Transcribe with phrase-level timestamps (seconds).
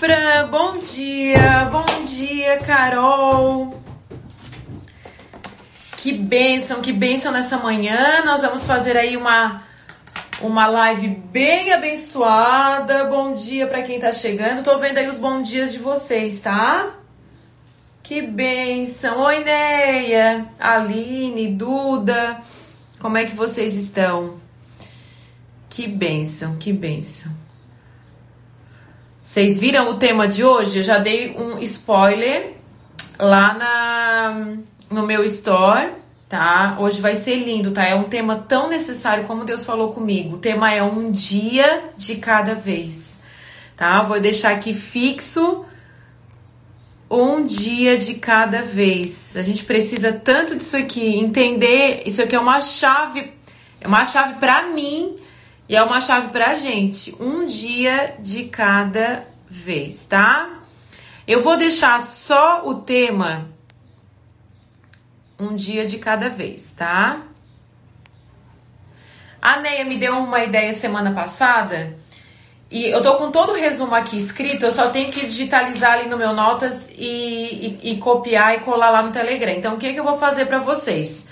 [0.00, 3.78] Fran, bom dia, bom dia, Carol.
[5.98, 8.24] Que bênção, que bênção nessa manhã.
[8.24, 9.62] Nós vamos fazer aí uma
[10.40, 13.04] uma live bem abençoada.
[13.04, 14.64] Bom dia para quem tá chegando.
[14.64, 16.94] Tô vendo aí os bons dias de vocês, tá?
[18.02, 19.20] Que bênção.
[19.20, 22.40] Oi, Neia, Aline, Duda.
[22.98, 24.40] Como é que vocês estão?
[25.68, 27.39] Que bênção, que bênção.
[29.30, 30.78] Vocês viram o tema de hoje?
[30.78, 32.56] Eu já dei um spoiler
[33.16, 34.56] lá na,
[34.90, 35.92] no meu store
[36.28, 36.76] tá?
[36.80, 37.84] Hoje vai ser lindo, tá?
[37.84, 40.34] É um tema tão necessário como Deus falou comigo.
[40.34, 43.22] O tema é um dia de cada vez,
[43.76, 44.02] tá?
[44.02, 45.64] Vou deixar aqui fixo
[47.08, 49.36] um dia de cada vez.
[49.36, 53.32] A gente precisa tanto disso aqui, entender, isso aqui é uma chave,
[53.80, 55.20] é uma chave para mim
[55.70, 57.14] e é uma chave pra gente.
[57.20, 60.58] Um dia de cada vez, tá?
[61.28, 63.48] Eu vou deixar só o tema
[65.38, 67.20] um dia de cada vez, tá?
[69.40, 71.96] A Neia me deu uma ideia semana passada
[72.68, 76.08] e eu tô com todo o resumo aqui escrito, eu só tenho que digitalizar ali
[76.08, 79.52] no meu notas e, e, e copiar e colar lá no Telegram.
[79.52, 81.28] Então, o que, que eu vou fazer para vocês?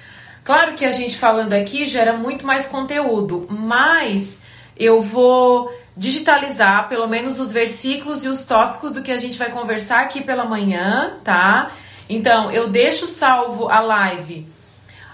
[0.48, 4.40] Claro que a gente falando aqui gera muito mais conteúdo, mas
[4.78, 9.50] eu vou digitalizar pelo menos os versículos e os tópicos do que a gente vai
[9.50, 11.70] conversar aqui pela manhã, tá?
[12.08, 14.48] Então, eu deixo salvo a live.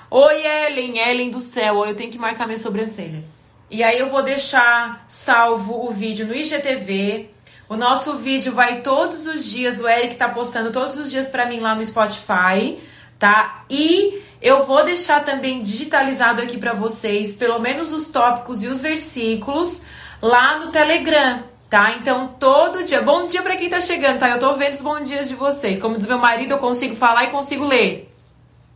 [0.09, 1.85] Oi, Ellen, Ellen do céu.
[1.85, 3.25] Eu tenho que marcar minha sobrancelha.
[3.69, 7.29] E aí eu vou deixar salvo o vídeo no IGTV.
[7.69, 11.45] O nosso vídeo vai todos os dias, o Eric tá postando todos os dias para
[11.45, 12.79] mim lá no Spotify,
[13.25, 13.65] tá?
[13.71, 18.83] E eu vou deixar também digitalizado aqui para vocês, pelo menos os tópicos e os
[18.83, 19.81] versículos
[20.21, 21.93] lá no Telegram tá?
[21.93, 24.29] Então, todo dia, bom dia para quem tá chegando, tá?
[24.29, 25.81] Eu tô vendo os bons dias de vocês.
[25.81, 28.09] Como diz meu marido, eu consigo falar e consigo ler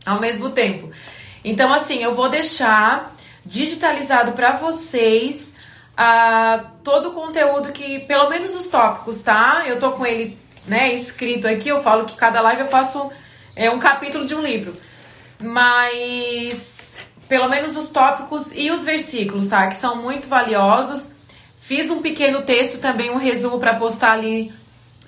[0.03, 0.89] ao mesmo tempo.
[1.45, 3.13] Então, assim, eu vou deixar
[3.45, 5.55] digitalizado para vocês
[5.93, 9.63] uh, todo o conteúdo que, pelo menos os tópicos, tá?
[9.65, 10.37] Eu tô com ele,
[10.67, 11.69] né, escrito aqui.
[11.69, 13.09] Eu falo que cada live eu faço
[13.55, 14.73] é, um capítulo de um livro.
[15.41, 19.67] Mas, pelo menos os tópicos e os versículos, tá?
[19.67, 21.11] Que são muito valiosos.
[21.57, 24.51] Fiz um pequeno texto também, um resumo para postar ali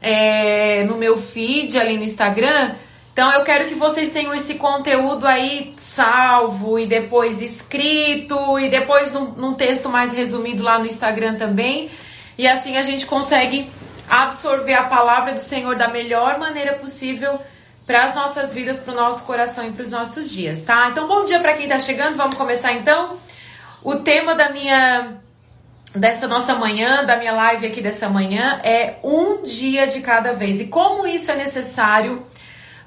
[0.02, 2.76] é, no meu feed, ali no Instagram.
[3.14, 9.12] Então eu quero que vocês tenham esse conteúdo aí salvo e depois escrito e depois
[9.12, 11.90] num, num texto mais resumido lá no Instagram também.
[12.38, 13.70] E assim a gente consegue
[14.10, 17.40] absorver a palavra do Senhor da melhor maneira possível
[17.86, 20.90] para as nossas vidas, para o nosso coração e para os nossos dias, tá?
[20.90, 22.16] Então, bom dia para quem está chegando.
[22.16, 23.18] Vamos começar então.
[23.84, 25.18] O tema da minha
[25.96, 30.62] dessa nossa manhã, da minha live aqui dessa manhã, é um dia de cada vez.
[30.62, 32.26] E como isso é necessário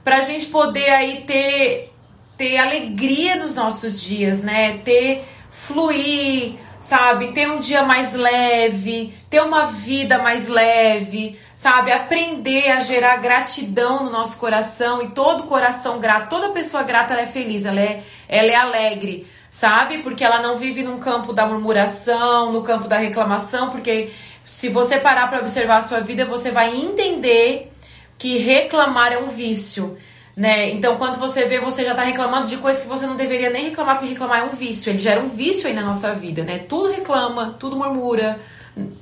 [0.02, 1.92] para a gente poder aí ter,
[2.36, 4.78] ter alegria nos nossos dias, né?
[4.84, 7.32] Ter fluir, sabe?
[7.32, 11.92] Ter um dia mais leve, ter uma vida mais leve, sabe?
[11.92, 17.22] Aprender a gerar gratidão no nosso coração e todo coração grato, toda pessoa grata ela
[17.22, 19.98] é feliz, ela é, ela é alegre sabe?
[19.98, 24.10] Porque ela não vive num campo da murmuração, no campo da reclamação, porque
[24.44, 27.70] se você parar para observar a sua vida, você vai entender
[28.18, 29.96] que reclamar é um vício.
[30.36, 30.70] Né?
[30.70, 33.66] Então, quando você vê, você já está reclamando de coisas que você não deveria nem
[33.66, 34.90] reclamar, porque reclamar é um vício.
[34.90, 36.58] Ele gera um vício aí na nossa vida, né?
[36.58, 38.40] Tudo reclama, tudo murmura,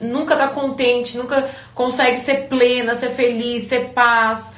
[0.01, 4.55] nunca está contente, nunca consegue ser plena, ser feliz, ter paz.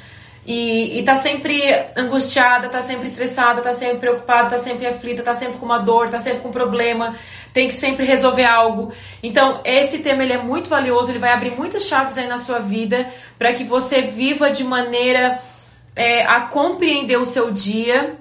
[0.46, 1.62] E, e tá sempre
[1.96, 6.10] angustiada, tá sempre estressada, tá sempre preocupada, tá sempre aflita, tá sempre com uma dor,
[6.10, 7.16] tá sempre com um problema,
[7.54, 8.92] tem que sempre resolver algo.
[9.22, 12.58] Então, esse tema ele é muito valioso, ele vai abrir muitas chaves aí na sua
[12.58, 13.08] vida
[13.38, 15.38] para que você viva de maneira
[15.96, 18.16] é, a compreender o seu dia.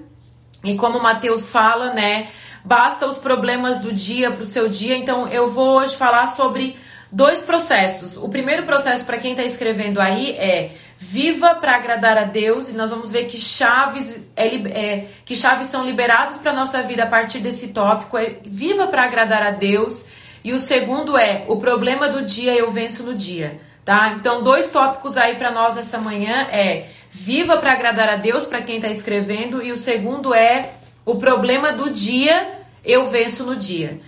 [0.64, 2.26] E como o Mateus fala, né?
[2.64, 4.96] Basta os problemas do dia para o seu dia.
[4.96, 6.76] Então, eu vou hoje falar sobre
[7.12, 8.16] dois processos.
[8.16, 12.76] O primeiro processo, para quem está escrevendo aí, é Viva para agradar a Deus e
[12.76, 17.06] nós vamos ver que chaves, é, é, que chaves são liberadas para nossa vida a
[17.06, 18.16] partir desse tópico.
[18.16, 20.08] É viva para agradar a Deus.
[20.42, 23.60] E o segundo é o problema do dia eu venço no dia.
[23.84, 24.14] Tá?
[24.18, 28.62] Então, dois tópicos aí para nós nessa manhã é viva para agradar a Deus para
[28.62, 30.70] quem está escrevendo e o segundo é
[31.04, 34.00] o problema do dia eu venço no dia.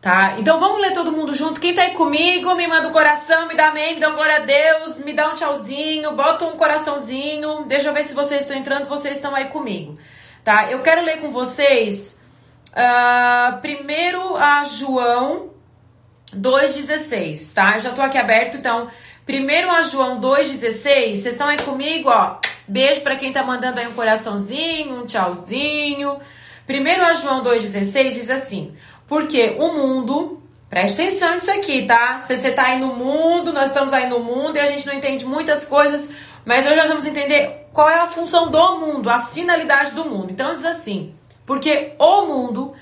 [0.00, 0.34] Tá?
[0.38, 1.60] Então vamos ler todo mundo junto.
[1.60, 4.36] Quem tá aí comigo, me manda um coração, me dá amém, me dá um glória
[4.36, 7.64] a Deus, me dá um tchauzinho, bota um coraçãozinho.
[7.66, 9.96] Deixa eu ver se vocês estão entrando, vocês estão aí comigo.
[10.42, 10.70] Tá?
[10.72, 12.20] Eu quero ler com vocês
[12.70, 15.52] uh, primeiro a João
[16.36, 17.74] 2,16, tá?
[17.74, 18.90] Eu já tô aqui aberto, então
[19.24, 20.82] Primeiro a João 2,16.
[20.82, 22.38] Vocês estão aí comigo, ó.
[22.66, 26.18] Beijo para quem tá mandando aí um coraçãozinho, um tchauzinho.
[26.66, 28.76] Primeiro a João 2,16 diz assim:
[29.06, 30.38] Porque o mundo.
[30.68, 32.22] Presta atenção nisso aqui, tá?
[32.22, 34.94] Se você tá aí no mundo, nós estamos aí no mundo e a gente não
[34.94, 36.08] entende muitas coisas,
[36.46, 40.30] mas hoje nós vamos entender qual é a função do mundo, a finalidade do mundo.
[40.30, 41.14] Então diz assim:
[41.44, 42.72] Porque o mundo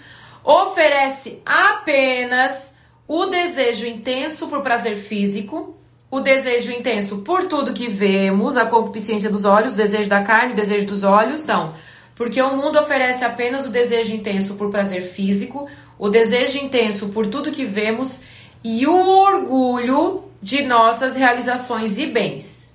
[0.44, 2.76] oferece apenas
[3.08, 5.76] o desejo intenso por prazer físico,
[6.11, 10.53] o desejo intenso por tudo que vemos, a concupiscência dos olhos, o desejo da carne,
[10.53, 11.75] o desejo dos olhos, não.
[12.17, 15.69] Porque o mundo oferece apenas o desejo intenso por prazer físico,
[15.99, 18.25] o desejo intenso por tudo que vemos
[18.65, 22.69] e o orgulho de nossas realizações e bens.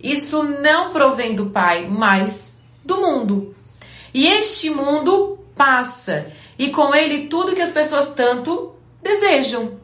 [0.00, 3.54] Isso não provém do Pai, mas do mundo.
[4.12, 9.80] E este mundo passa, e com ele tudo que as pessoas tanto desejam.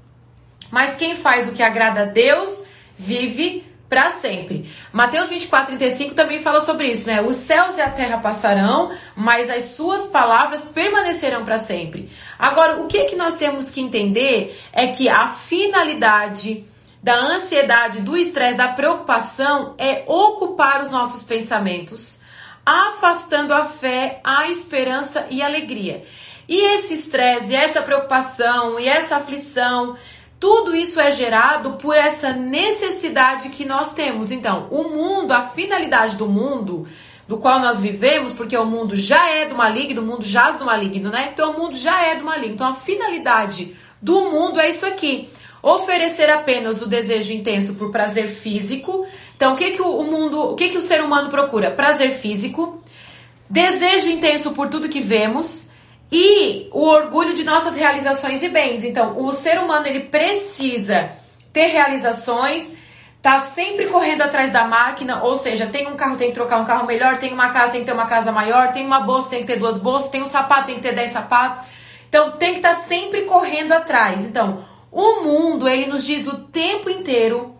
[0.71, 2.65] Mas quem faz o que agrada a Deus
[2.99, 4.69] vive para sempre.
[4.93, 7.23] Mateus 24, 35 também fala sobre isso, né?
[7.23, 12.11] Os céus e a terra passarão, mas as suas palavras permanecerão para sempre.
[12.39, 16.65] Agora, o que, que nós temos que entender é que a finalidade
[17.05, 22.21] da ansiedade, do estresse, da preocupação é ocupar os nossos pensamentos,
[22.65, 26.03] afastando a fé, a esperança e a alegria.
[26.49, 29.97] E esse estresse, e essa preocupação, e essa aflição,
[30.45, 34.31] tudo isso é gerado por essa necessidade que nós temos.
[34.31, 36.87] Então, o mundo, a finalidade do mundo,
[37.27, 40.67] do qual nós vivemos, porque o mundo já é do maligno, o mundo jaz do
[40.67, 41.31] maligno, né?
[41.33, 42.57] Então, o mundo já é do maligno.
[42.57, 45.31] Então, a finalidade do mundo é isso aqui.
[45.63, 49.07] Oferecer apenas o desejo intenso por prazer físico.
[49.35, 51.71] Então, o que que o mundo, o que que o ser humano procura?
[51.71, 52.83] Prazer físico,
[53.49, 55.71] desejo intenso por tudo que vemos,
[56.17, 58.85] e o orgulho de nossas realizações e bens.
[58.85, 61.11] Então, o ser humano ele precisa
[61.53, 62.77] ter realizações,
[63.21, 66.65] tá sempre correndo atrás da máquina, ou seja, tem um carro, tem que trocar um
[66.65, 69.41] carro melhor, tem uma casa, tem que ter uma casa maior, tem uma bolsa, tem
[69.41, 71.67] que ter duas bolsas, tem um sapato, tem que ter dez sapatos.
[72.09, 74.25] Então, tem que estar tá sempre correndo atrás.
[74.25, 77.57] Então, o mundo, ele nos diz o tempo inteiro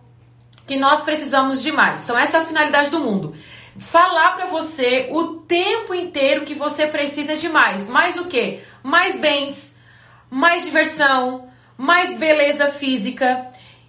[0.65, 2.05] que nós precisamos de mais.
[2.05, 3.35] Então, essa é a finalidade do mundo
[3.77, 7.87] falar para você o tempo inteiro que você precisa de mais.
[7.89, 8.61] Mais o quê?
[8.81, 9.79] Mais bens,
[10.29, 13.45] mais diversão, mais beleza física.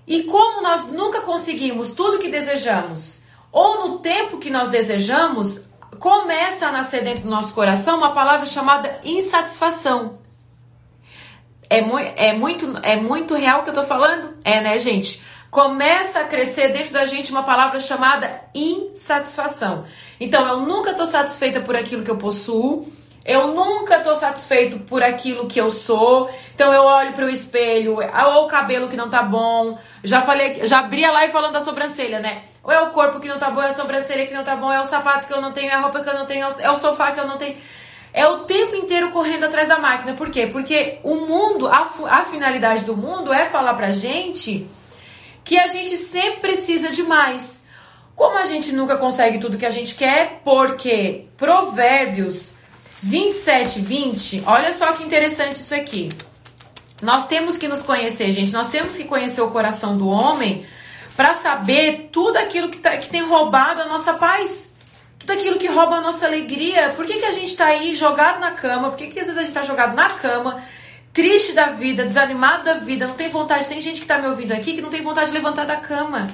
[0.06, 6.66] E como nós nunca conseguimos tudo que desejamos, ou no tempo que nós desejamos, começa
[6.66, 10.18] a nascer dentro do nosso coração uma palavra chamada insatisfação.
[11.68, 14.36] É, mu é, muito, é muito real o que eu tô falando?
[14.44, 15.20] É, né, gente?
[15.50, 19.86] Começa a crescer dentro da gente uma palavra chamada insatisfação.
[20.20, 22.86] Então, eu nunca estou satisfeita por aquilo que eu possuo.
[23.26, 26.30] Eu nunca estou satisfeito por aquilo que eu sou.
[26.54, 29.76] Então eu olho para o espelho, ou o cabelo que não tá bom.
[30.04, 32.42] Já falei, já abri a live falando da sobrancelha, né?
[32.62, 34.72] Ou é o corpo que não tá bom, é a sobrancelha que não tá bom,
[34.72, 36.70] é o sapato que eu não tenho, é a roupa que eu não tenho, é
[36.70, 37.56] o sofá que eu não tenho.
[38.12, 40.14] É o tempo inteiro correndo atrás da máquina.
[40.14, 40.46] Por quê?
[40.46, 44.68] Porque o mundo, a, a finalidade do mundo é falar pra gente
[45.46, 47.66] que a gente sempre precisa de mais.
[48.16, 52.56] Como a gente nunca consegue tudo que a gente quer, porque Provérbios
[53.00, 56.08] 27, 20, olha só que interessante isso aqui.
[57.00, 58.52] Nós temos que nos conhecer, gente.
[58.52, 60.66] Nós temos que conhecer o coração do homem
[61.14, 64.72] para saber tudo aquilo que, tá, que tem roubado a nossa paz.
[65.16, 66.92] Tudo aquilo que rouba a nossa alegria.
[66.96, 68.88] Por que, que a gente está aí jogado na cama?
[68.88, 70.60] Por que, que às vezes a gente está jogado na cama,
[71.16, 73.66] triste da vida, desanimado da vida, não tem vontade.
[73.66, 76.28] Tem gente que está me ouvindo aqui que não tem vontade de levantar da cama,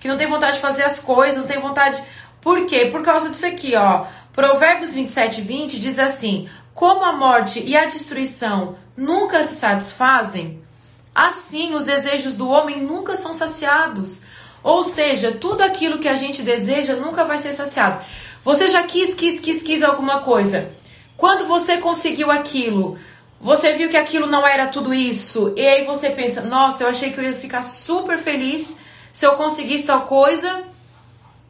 [0.00, 2.02] que não tem vontade de fazer as coisas, não tem vontade.
[2.40, 2.86] Por quê?
[2.86, 4.06] Por causa disso aqui, ó.
[4.32, 10.60] Provérbios 27, 20 diz assim: Como a morte e a destruição nunca se satisfazem,
[11.14, 14.24] assim os desejos do homem nunca são saciados.
[14.64, 18.04] Ou seja, tudo aquilo que a gente deseja nunca vai ser saciado.
[18.42, 20.72] Você já quis, quis, quis, quis alguma coisa.
[21.16, 22.98] Quando você conseguiu aquilo,
[23.44, 27.12] você viu que aquilo não era tudo isso, e aí você pensa: nossa, eu achei
[27.12, 28.78] que eu ia ficar super feliz
[29.12, 30.64] se eu conseguisse tal coisa,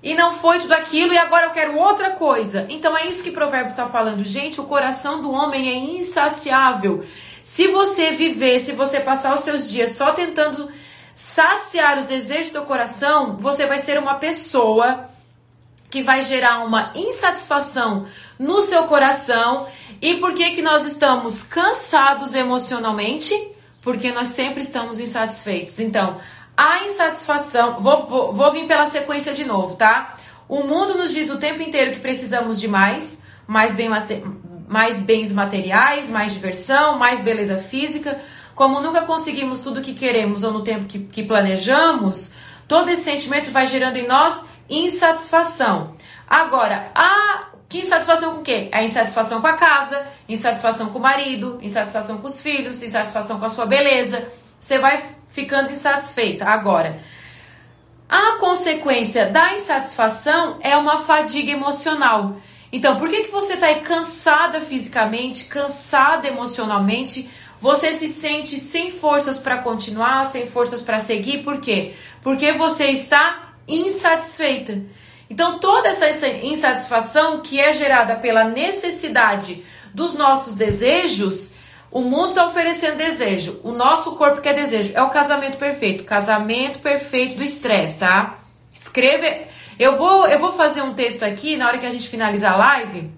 [0.02, 2.66] e não foi tudo aquilo, e agora eu quero outra coisa.
[2.68, 4.24] Então é isso que Provérbios está falando.
[4.24, 7.06] Gente, o coração do homem é insaciável.
[7.44, 10.68] Se você viver, se você passar os seus dias só tentando
[11.14, 15.08] saciar os desejos do coração, você vai ser uma pessoa
[15.94, 18.04] que vai gerar uma insatisfação
[18.36, 19.68] no seu coração.
[20.00, 23.34] E por que que nós estamos cansados emocionalmente?
[23.80, 25.78] Porque nós sempre estamos insatisfeitos.
[25.80, 26.18] Então,
[26.56, 30.16] a insatisfação, vou, vou, vou vir pela sequência de novo, tá?
[30.48, 33.88] O mundo nos diz o tempo inteiro que precisamos de mais, mais, bem,
[34.68, 38.20] mais bens materiais, mais diversão, mais beleza física.
[38.54, 42.34] Como nunca conseguimos tudo que queremos ou no tempo que, que planejamos,
[42.66, 45.94] Todo esse sentimento vai gerando em nós insatisfação.
[46.26, 48.68] Agora, a que insatisfação com o quê?
[48.70, 53.46] A insatisfação com a casa, insatisfação com o marido, insatisfação com os filhos, insatisfação com
[53.46, 54.28] a sua beleza.
[54.60, 56.44] Você vai ficando insatisfeita.
[56.44, 57.00] Agora,
[58.08, 62.36] a consequência da insatisfação é uma fadiga emocional.
[62.70, 67.28] Então, por que, que você está cansada fisicamente, cansada emocionalmente?
[67.60, 71.94] Você se sente sem forças para continuar, sem forças para seguir, por quê?
[72.22, 74.80] Porque você está insatisfeita.
[75.28, 81.54] Então, toda essa insatisfação que é gerada pela necessidade dos nossos desejos,
[81.90, 83.60] o mundo está oferecendo desejo.
[83.62, 84.92] O nosso corpo quer desejo.
[84.94, 86.04] É o casamento perfeito.
[86.04, 88.38] Casamento perfeito do estresse, tá?
[88.72, 89.46] Escreve.
[89.78, 92.56] Eu vou, eu vou fazer um texto aqui na hora que a gente finalizar a
[92.56, 93.10] live.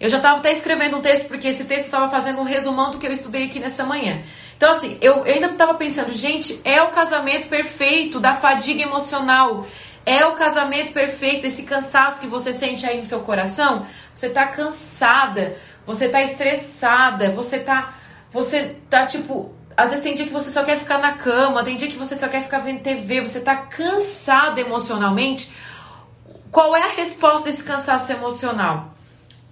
[0.00, 2.98] Eu já estava até escrevendo um texto, porque esse texto estava fazendo um resumão do
[2.98, 4.22] que eu estudei aqui nessa manhã.
[4.56, 9.66] Então, assim, eu, eu ainda estava pensando, gente, é o casamento perfeito da fadiga emocional.
[10.04, 13.86] É o casamento perfeito desse cansaço que você sente aí no seu coração.
[14.14, 17.94] Você está cansada, você está estressada, você está
[18.32, 21.76] você tá tipo, às vezes tem dia que você só quer ficar na cama, tem
[21.76, 25.52] dia que você só quer ficar vendo TV, você está cansada emocionalmente.
[26.50, 28.94] Qual é a resposta desse cansaço emocional?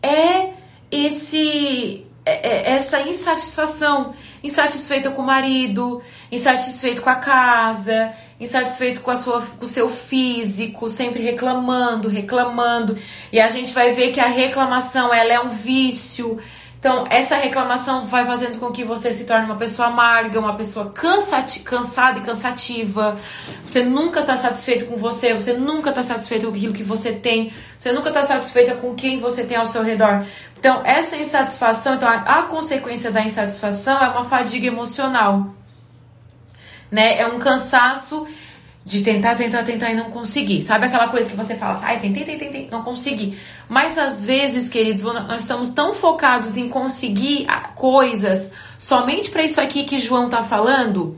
[0.02, 0.54] É
[0.90, 9.10] esse é, é essa insatisfação, insatisfeita com o marido, insatisfeito com a casa, insatisfeito com,
[9.10, 12.96] a sua, com o seu físico, sempre reclamando, reclamando.
[13.32, 16.38] E a gente vai ver que a reclamação ela é um vício.
[16.78, 20.90] Então, essa reclamação vai fazendo com que você se torne uma pessoa amarga, uma pessoa
[20.90, 23.18] cansati cansada e cansativa.
[23.66, 27.52] Você nunca está satisfeito com você, você nunca está satisfeito com aquilo que você tem,
[27.76, 30.24] você nunca está satisfeita com quem você tem ao seu redor.
[30.56, 35.52] Então, essa insatisfação, então, a, a consequência da insatisfação é uma fadiga emocional
[36.90, 37.18] né?
[37.18, 38.26] É um cansaço
[38.88, 40.62] de tentar, tentar, tentar e não conseguir.
[40.62, 43.38] Sabe aquela coisa que você fala assim, ai, tentei, tentei, tentei, não consegui.
[43.68, 49.84] Mas às vezes, queridos, nós estamos tão focados em conseguir coisas somente para isso aqui
[49.84, 51.16] que João tá falando.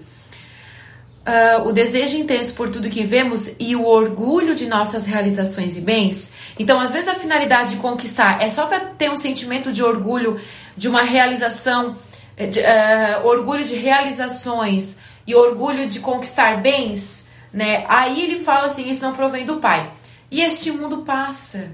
[1.21, 5.81] Uh, o desejo intenso por tudo que vemos e o orgulho de nossas realizações e
[5.81, 6.33] bens.
[6.59, 10.41] Então, às vezes, a finalidade de conquistar é só para ter um sentimento de orgulho,
[10.77, 11.95] de uma realização,
[12.37, 14.97] de, uh, orgulho de realizações,
[15.31, 17.85] e orgulho de conquistar bens, né?
[17.89, 19.89] Aí ele fala assim: isso não provém do Pai.
[20.31, 21.71] E este mundo passa.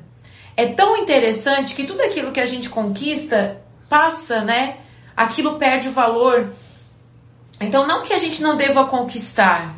[0.56, 4.76] É tão interessante que tudo aquilo que a gente conquista passa, né?
[5.16, 6.52] Aquilo perde o valor.
[7.60, 9.74] Então, não que a gente não deva conquistar,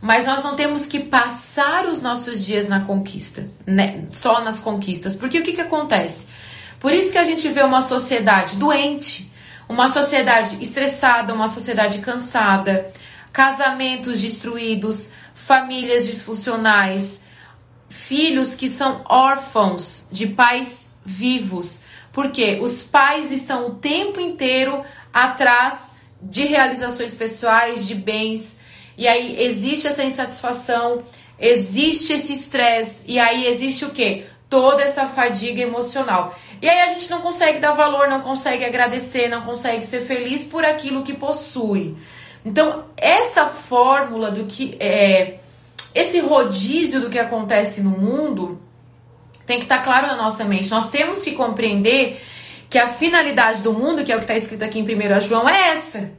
[0.00, 4.06] mas nós não temos que passar os nossos dias na conquista, né?
[4.10, 5.14] Só nas conquistas.
[5.14, 6.28] Porque o que, que acontece?
[6.80, 9.32] Por isso que a gente vê uma sociedade doente,
[9.68, 12.90] uma sociedade estressada, uma sociedade cansada,
[13.32, 17.22] casamentos destruídos, famílias disfuncionais,
[17.88, 25.96] filhos que são órfãos de pais vivos, porque os pais estão o tempo inteiro atrás
[26.20, 28.60] de realizações pessoais, de bens,
[28.96, 31.02] e aí existe essa insatisfação,
[31.38, 34.24] existe esse estresse, e aí existe o que?
[34.48, 36.38] Toda essa fadiga emocional.
[36.64, 40.44] E aí a gente não consegue dar valor, não consegue agradecer, não consegue ser feliz
[40.44, 41.94] por aquilo que possui.
[42.42, 45.40] Então, essa fórmula do que é
[45.94, 48.58] esse rodízio do que acontece no mundo
[49.44, 50.70] tem que estar tá claro na nossa mente.
[50.70, 52.18] Nós temos que compreender
[52.70, 55.46] que a finalidade do mundo, que é o que está escrito aqui em 1 João,
[55.46, 56.12] é essa.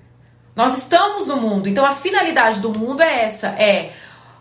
[0.56, 3.94] Nós estamos no mundo, então a finalidade do mundo é essa: é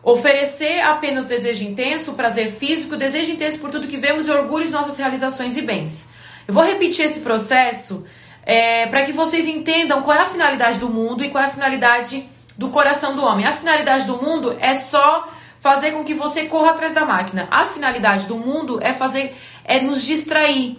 [0.05, 4.71] Oferecer apenas desejo intenso, prazer físico, desejo intenso por tudo que vemos e orgulho de
[4.71, 6.07] nossas realizações e bens.
[6.47, 8.05] Eu vou repetir esse processo
[8.45, 11.51] é, para que vocês entendam qual é a finalidade do mundo e qual é a
[11.51, 13.47] finalidade do coração do homem.
[13.47, 15.27] A finalidade do mundo é só
[15.59, 17.49] fazer com que você corra atrás da máquina.
[17.51, 19.35] A finalidade do mundo é fazer,
[19.65, 20.77] é nos distrair.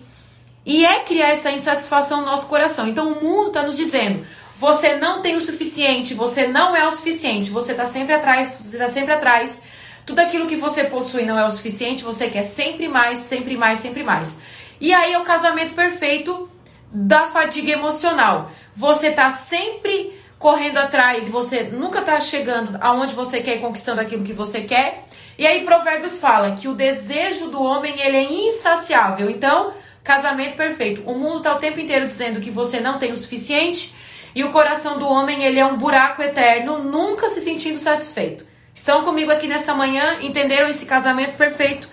[0.63, 2.87] E é criar essa insatisfação no nosso coração.
[2.87, 4.23] Então o mundo está nos dizendo:
[4.57, 8.77] você não tem o suficiente, você não é o suficiente, você está sempre atrás, você
[8.77, 9.61] está sempre atrás.
[10.05, 13.79] Tudo aquilo que você possui não é o suficiente, você quer sempre mais, sempre mais,
[13.79, 14.39] sempre mais.
[14.79, 16.49] E aí é o casamento perfeito
[16.91, 18.51] da fadiga emocional.
[18.75, 24.33] Você está sempre correndo atrás, você nunca está chegando aonde você quer, conquistando aquilo que
[24.33, 25.03] você quer.
[25.37, 29.29] E aí Provérbios fala que o desejo do homem ele é insaciável.
[29.29, 31.01] Então, casamento perfeito.
[31.05, 33.93] O mundo está o tempo inteiro dizendo que você não tem o suficiente
[34.35, 38.45] e o coração do homem, ele é um buraco eterno, nunca se sentindo satisfeito.
[38.73, 41.87] Estão comigo aqui nessa manhã, entenderam esse casamento perfeito?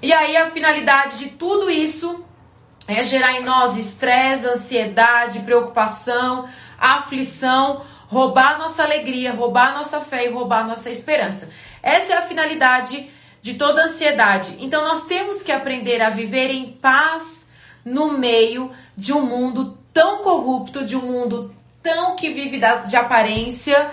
[0.00, 2.24] E aí a finalidade de tudo isso
[2.86, 6.48] é gerar em nós estresse, ansiedade, preocupação,
[6.78, 11.50] aflição, roubar nossa alegria, roubar nossa fé e roubar nossa esperança.
[11.82, 13.10] Essa é a finalidade
[13.40, 14.56] de toda ansiedade.
[14.60, 17.50] Então nós temos que aprender a viver em paz
[17.84, 23.90] no meio de um mundo tão corrupto, de um mundo tão que vive de aparência,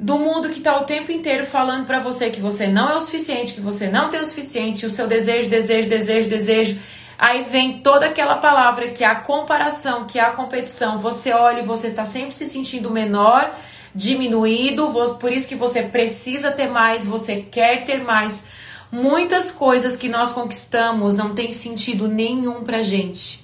[0.00, 3.00] do mundo que está o tempo inteiro falando para você que você não é o
[3.00, 6.80] suficiente, que você não tem o suficiente, o seu desejo, desejo, desejo, desejo.
[7.18, 10.98] Aí vem toda aquela palavra que é a comparação, que é a competição.
[10.98, 13.54] Você olha e você está sempre se sentindo menor,
[13.94, 18.46] diminuído, por isso que você precisa ter mais, você quer ter mais.
[18.90, 23.39] Muitas coisas que nós conquistamos não tem sentido nenhum pra gente.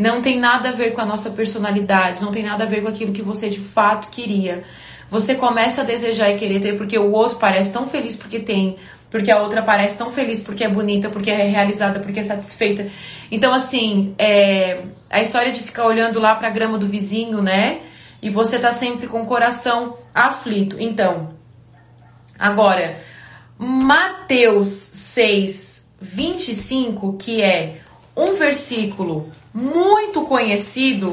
[0.00, 2.88] Não tem nada a ver com a nossa personalidade, não tem nada a ver com
[2.88, 4.64] aquilo que você de fato queria.
[5.10, 8.78] Você começa a desejar e querer ter porque o outro parece tão feliz porque tem,
[9.10, 12.88] porque a outra parece tão feliz porque é bonita, porque é realizada, porque é satisfeita.
[13.30, 17.80] Então, assim, é, a história de ficar olhando lá para a grama do vizinho, né?
[18.22, 20.76] E você tá sempre com o coração aflito.
[20.80, 21.28] Então,
[22.38, 22.96] agora,
[23.58, 27.80] Mateus 6, 25, que é
[28.20, 31.10] um versículo muito conhecido,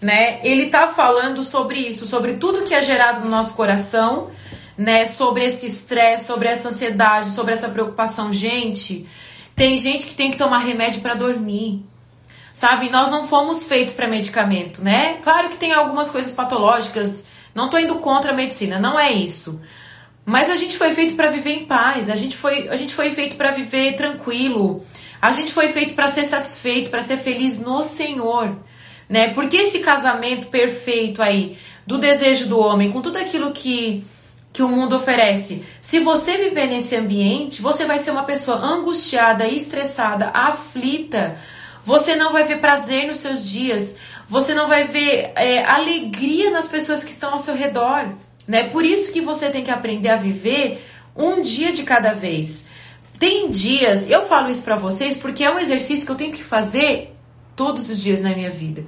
[0.00, 0.40] né?
[0.44, 4.30] Ele tá falando sobre isso, sobre tudo que é gerado no nosso coração,
[4.76, 5.04] né?
[5.04, 8.32] Sobre esse estresse, sobre essa ansiedade, sobre essa preocupação.
[8.32, 9.08] Gente,
[9.56, 11.84] tem gente que tem que tomar remédio para dormir.
[12.52, 12.90] Sabe?
[12.90, 15.18] Nós não fomos feitos para medicamento, né?
[15.22, 19.60] Claro que tem algumas coisas patológicas, não tô indo contra a medicina, não é isso.
[20.24, 23.12] Mas a gente foi feito para viver em paz, a gente foi, a gente foi
[23.12, 24.84] feito para viver tranquilo,
[25.20, 28.56] a gente foi feito para ser satisfeito, para ser feliz no Senhor,
[29.08, 29.34] né?
[29.34, 34.04] Porque esse casamento perfeito aí do desejo do homem com tudo aquilo que
[34.50, 35.62] que o mundo oferece.
[35.80, 41.38] Se você viver nesse ambiente, você vai ser uma pessoa angustiada, estressada, aflita.
[41.84, 43.94] Você não vai ver prazer nos seus dias.
[44.28, 48.08] Você não vai ver é, alegria nas pessoas que estão ao seu redor
[48.48, 48.70] né?
[48.70, 50.82] Por isso que você tem que aprender a viver
[51.14, 52.66] um dia de cada vez.
[53.18, 56.42] Tem dias, eu falo isso para vocês porque é um exercício que eu tenho que
[56.42, 57.16] fazer
[57.56, 58.84] todos os dias na minha vida.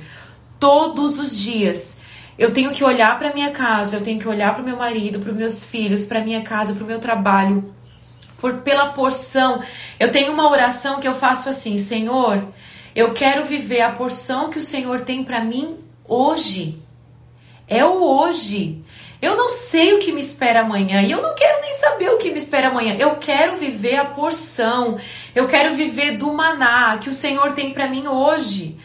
[0.58, 1.98] Todos os dias.
[2.38, 5.32] Eu tenho que olhar para minha casa, eu tenho que olhar para meu marido, para
[5.32, 7.74] meus filhos, para minha casa, para o meu trabalho,
[8.38, 9.62] por pela porção.
[9.98, 12.46] Eu tenho uma oração que eu faço assim, Senhor,
[12.94, 16.80] eu quero viver a porção que o Senhor tem para mim hoje.
[17.66, 18.82] É o hoje.
[19.20, 22.16] Eu não sei o que me espera amanhã e eu não quero nem saber o
[22.16, 22.96] que me espera amanhã.
[22.98, 24.98] Eu quero viver a porção.
[25.34, 28.78] Eu quero viver do maná que o Senhor tem para mim hoje.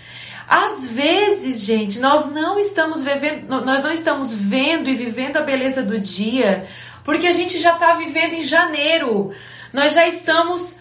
[0.47, 5.81] Às vezes, gente, nós não estamos vivendo, nós não estamos vendo e vivendo a beleza
[5.81, 6.67] do dia,
[7.03, 9.31] porque a gente já está vivendo em janeiro.
[9.73, 10.79] Nós já estamos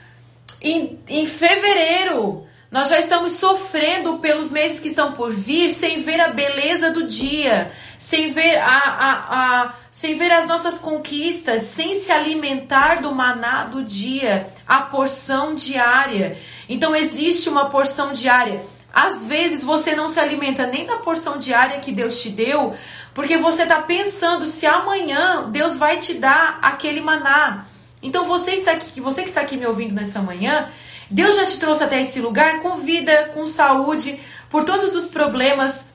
[0.61, 2.45] em, em fevereiro.
[2.71, 7.05] Nós já estamos sofrendo pelos meses que estão por vir sem ver a beleza do
[7.05, 7.71] dia,
[8.05, 13.65] sem ver, a, a, a, sem ver as nossas conquistas, sem se alimentar do maná
[13.65, 16.37] do dia, a porção diária.
[16.69, 18.63] Então existe uma porção diária.
[18.93, 22.75] Às vezes você não se alimenta nem da porção diária que Deus te deu,
[23.15, 27.65] porque você está pensando se amanhã Deus vai te dar aquele maná.
[28.03, 30.69] Então você está aqui, você que está aqui me ouvindo nessa manhã,
[31.11, 35.94] Deus já te trouxe até esse lugar com vida, com saúde, por todos os problemas,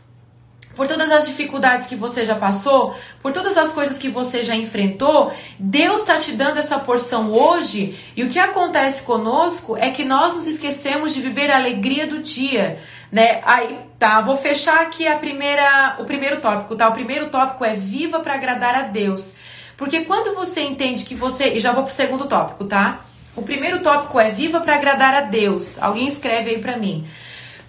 [0.80, 4.56] por todas as dificuldades que você já passou, por todas as coisas que você já
[4.56, 5.30] enfrentou.
[5.60, 10.34] Deus está te dando essa porção hoje e o que acontece conosco é que nós
[10.34, 12.80] nos esquecemos de viver a alegria do dia.
[13.12, 13.42] Né?
[13.44, 16.88] Aí, tá, vou fechar aqui a primeira, o primeiro tópico, tá?
[16.88, 19.36] O primeiro tópico é viva para agradar a Deus.
[19.76, 23.02] Porque quando você entende que você, e já vou pro segundo tópico, tá?
[23.36, 25.78] O primeiro tópico é viva para agradar a Deus.
[25.84, 27.06] Alguém escreve aí para mim.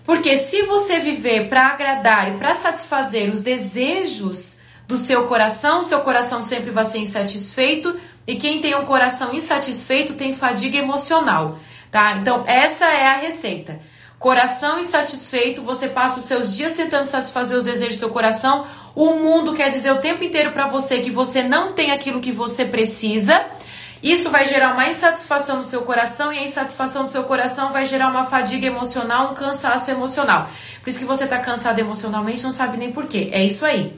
[0.05, 6.01] Porque se você viver para agradar e para satisfazer os desejos do seu coração, seu
[6.01, 11.59] coração sempre vai ser insatisfeito e quem tem um coração insatisfeito tem fadiga emocional,
[11.91, 12.17] tá?
[12.17, 13.81] Então essa é a receita.
[14.19, 18.67] Coração insatisfeito, você passa os seus dias tentando satisfazer os desejos do seu coração.
[18.95, 22.31] O mundo quer dizer o tempo inteiro para você que você não tem aquilo que
[22.31, 23.47] você precisa
[24.03, 27.85] isso vai gerar uma insatisfação no seu coração e a insatisfação do seu coração vai
[27.85, 30.49] gerar uma fadiga emocional, um cansaço emocional.
[30.83, 33.29] Por isso que você está cansado emocionalmente, não sabe nem porquê.
[33.33, 33.93] É isso aí.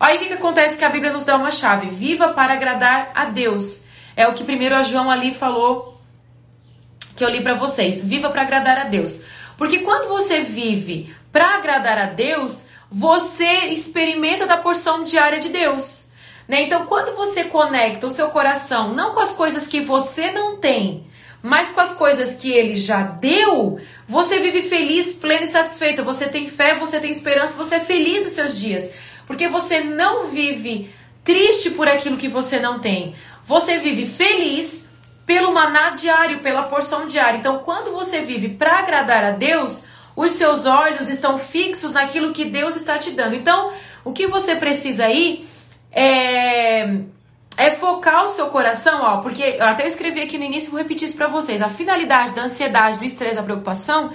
[0.00, 0.78] Aí o que, que acontece?
[0.78, 1.88] Que a Bíblia nos dá uma chave.
[1.88, 3.84] Viva para agradar a Deus.
[4.16, 6.00] É o que primeiro João ali falou,
[7.14, 8.00] que eu li para vocês.
[8.00, 9.26] Viva para agradar a Deus.
[9.58, 16.08] Porque quando você vive para agradar a Deus, você experimenta da porção diária de Deus.
[16.48, 16.62] Né?
[16.62, 21.06] Então, quando você conecta o seu coração não com as coisas que você não tem,
[21.42, 26.04] mas com as coisas que ele já deu, você vive feliz, pleno e satisfeito.
[26.04, 28.94] Você tem fé, você tem esperança, você é feliz nos seus dias.
[29.26, 30.88] Porque você não vive
[31.24, 33.14] triste por aquilo que você não tem.
[33.44, 34.86] Você vive feliz
[35.26, 37.38] pelo maná diário, pela porção diária.
[37.38, 42.44] Então, quando você vive para agradar a Deus, os seus olhos estão fixos naquilo que
[42.44, 43.34] Deus está te dando.
[43.34, 43.72] Então,
[44.04, 45.44] o que você precisa aí
[45.92, 46.82] é,
[47.56, 51.06] é focar o seu coração, ó, porque eu até escrevi aqui no início, vou repetir
[51.06, 51.60] isso para vocês.
[51.60, 54.10] A finalidade da ansiedade, do estresse, da preocupação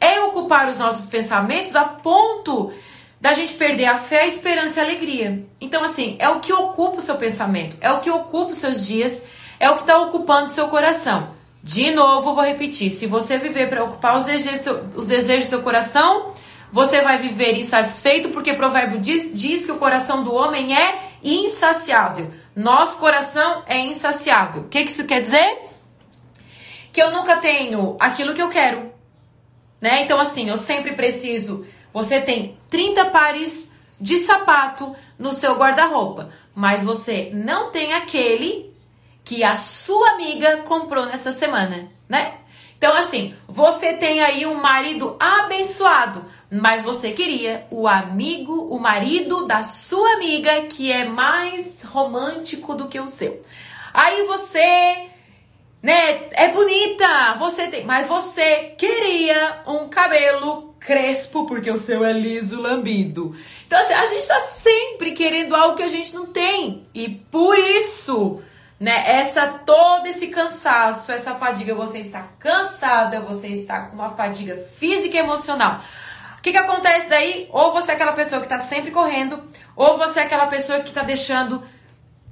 [0.00, 2.70] é ocupar os nossos pensamentos a ponto
[3.18, 5.46] da gente perder a fé, a esperança e a alegria.
[5.60, 8.86] Então, assim, é o que ocupa o seu pensamento, é o que ocupa os seus
[8.86, 9.24] dias,
[9.58, 11.34] é o que está ocupando o seu coração.
[11.62, 15.62] De novo, vou repetir: se você viver para ocupar os desejos, os desejos do seu
[15.62, 16.32] coração,
[16.70, 21.05] você vai viver insatisfeito, porque o provérbio diz, diz que o coração do homem é
[21.22, 22.30] insaciável.
[22.54, 24.62] Nosso coração é insaciável.
[24.62, 25.64] O que, que isso quer dizer?
[26.92, 28.92] Que eu nunca tenho aquilo que eu quero.
[29.80, 30.02] Né?
[30.02, 31.66] Então, assim, eu sempre preciso.
[31.92, 38.74] Você tem 30 pares de sapato no seu guarda-roupa, mas você não tem aquele
[39.24, 42.38] que a sua amiga comprou nessa semana, né?
[42.76, 49.46] Então, assim, você tem aí um marido abençoado, mas você queria o amigo, o marido
[49.46, 53.42] da sua amiga que é mais romântico do que o seu.
[53.94, 55.06] Aí você,
[55.82, 62.12] né, é bonita, você tem, mas você queria um cabelo crespo porque o seu é
[62.12, 63.34] liso, lambido.
[63.66, 66.86] Então, assim, a gente tá sempre querendo algo que a gente não tem.
[66.94, 68.42] E por isso,
[68.78, 69.04] né?
[69.06, 75.16] Essa todo esse cansaço, essa fadiga, você está cansada, você está com uma fadiga física
[75.16, 75.80] e emocional.
[76.38, 77.48] O que, que acontece daí?
[77.50, 79.42] Ou você é aquela pessoa que está sempre correndo,
[79.74, 81.62] ou você é aquela pessoa que está deixando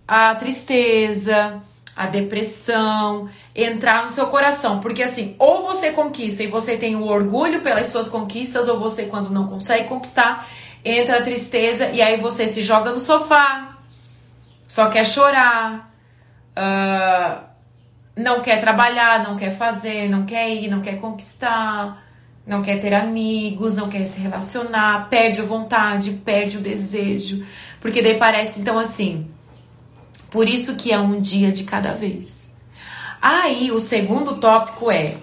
[0.06, 1.62] a tristeza,
[1.96, 4.80] a depressão entrar no seu coração.
[4.80, 9.06] Porque assim, ou você conquista e você tem o orgulho pelas suas conquistas, ou você,
[9.06, 10.46] quando não consegue conquistar,
[10.84, 13.78] entra a tristeza e aí você se joga no sofá,
[14.68, 15.93] só quer chorar,
[16.56, 17.44] uh,
[18.16, 22.02] não quer trabalhar, não quer fazer, não quer ir, não quer conquistar,
[22.46, 27.44] não quer ter amigos, não quer se relacionar, perde a vontade, perde o desejo.
[27.80, 29.28] Porque daí parece, então, assim.
[30.30, 32.44] Por isso que é um dia de cada vez.
[33.20, 35.16] Aí, o segundo tópico é.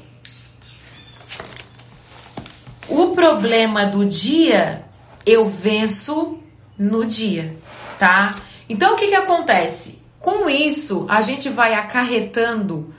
[2.87, 4.85] O problema do dia
[5.25, 6.39] eu venço
[6.77, 7.55] no dia,
[7.99, 8.35] tá?
[8.67, 10.00] Então, o que que acontece?
[10.21, 12.93] Com isso, a gente vai acarretando,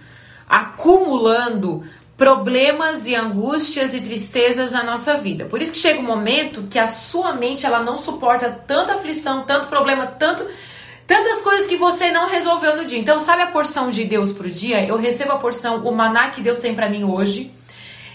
[0.48, 1.84] acumulando
[2.18, 5.44] problemas e angústias e tristezas na nossa vida.
[5.44, 9.44] Por isso que chega um momento que a sua mente ela não suporta tanta aflição,
[9.44, 10.44] tanto problema, tanto
[11.06, 12.98] tantas coisas que você não resolveu no dia.
[12.98, 14.84] Então, sabe a porção de Deus pro dia?
[14.84, 17.52] Eu recebo a porção, o maná que Deus tem para mim hoje.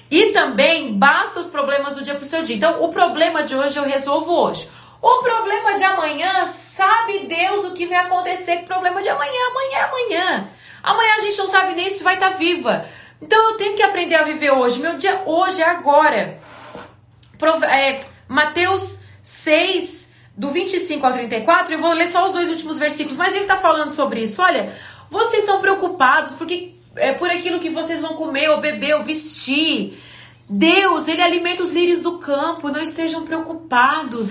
[0.09, 2.55] E também basta os problemas do dia pro seu dia.
[2.55, 4.67] Então, o problema de hoje eu resolvo hoje.
[5.01, 9.39] O problema de amanhã, sabe Deus o que vai acontecer com o problema de amanhã,
[9.51, 10.49] amanhã, amanhã.
[10.83, 12.85] Amanhã a gente não sabe nem se vai estar tá viva.
[13.21, 14.79] Então eu tenho que aprender a viver hoje.
[14.79, 16.39] Meu dia hoje é agora.
[17.63, 23.17] É, Mateus 6, do 25 ao 34, eu vou ler só os dois últimos versículos,
[23.17, 24.41] mas ele está falando sobre isso.
[24.41, 24.75] Olha,
[25.09, 30.01] vocês estão preocupados porque é por aquilo que vocês vão comer, ou beber, ou vestir.
[30.49, 34.29] Deus, Ele alimenta os lírios do campo, não estejam preocupados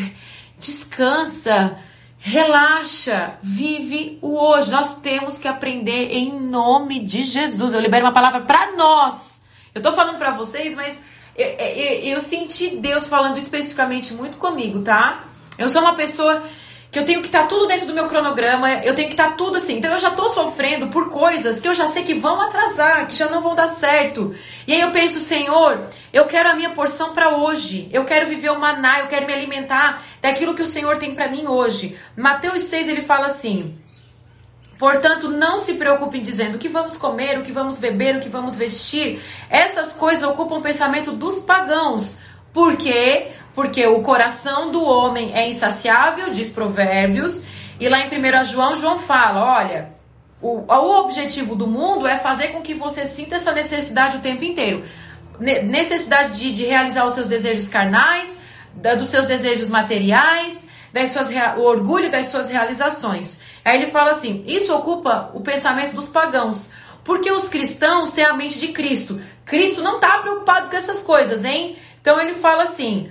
[0.58, 1.78] descansa,
[2.18, 4.70] relaxa, vive o hoje.
[4.70, 7.74] Nós temos que aprender em nome de Jesus.
[7.74, 9.42] Eu libero uma palavra para nós.
[9.74, 11.00] Eu tô falando para vocês, mas
[11.36, 15.22] eu, eu, eu, senti Deus falando especificamente muito comigo, tá?
[15.58, 16.42] Eu sou uma pessoa
[16.90, 19.32] que eu tenho que estar tá tudo dentro do meu cronograma, eu tenho que estar
[19.32, 19.76] tá tudo assim.
[19.76, 23.14] Então eu já tô sofrendo por coisas que eu já sei que vão atrasar, que
[23.14, 24.34] já não vão dar certo.
[24.66, 27.86] E aí eu penso, Senhor, eu quero a minha porção para hoje.
[27.92, 31.28] Eu quero viver o maná, eu quero me alimentar daquilo que o Senhor tem para
[31.28, 31.96] mim hoje.
[32.16, 33.78] Mateus 6 ele fala assim:
[34.78, 38.28] Portanto, não se preocupem dizendo o que vamos comer, o que vamos beber, o que
[38.28, 39.22] vamos vestir.
[39.48, 42.20] Essas coisas ocupam o pensamento dos pagãos.
[42.52, 43.28] Por quê?
[43.54, 47.44] Porque o coração do homem é insaciável, diz Provérbios.
[47.80, 49.96] E lá em 1 João, João fala: olha,
[50.40, 54.44] o, o objetivo do mundo é fazer com que você sinta essa necessidade o tempo
[54.44, 54.84] inteiro.
[55.38, 58.38] necessidade de, de realizar os seus desejos carnais,
[58.76, 63.40] da, dos seus desejos materiais, das suas, o orgulho das suas realizações.
[63.64, 66.70] Aí ele fala assim: isso ocupa o pensamento dos pagãos,
[67.04, 69.20] porque os cristãos têm a mente de Cristo.
[69.44, 71.76] Cristo não está preocupado com essas coisas, hein?
[72.00, 73.10] Então ele fala assim: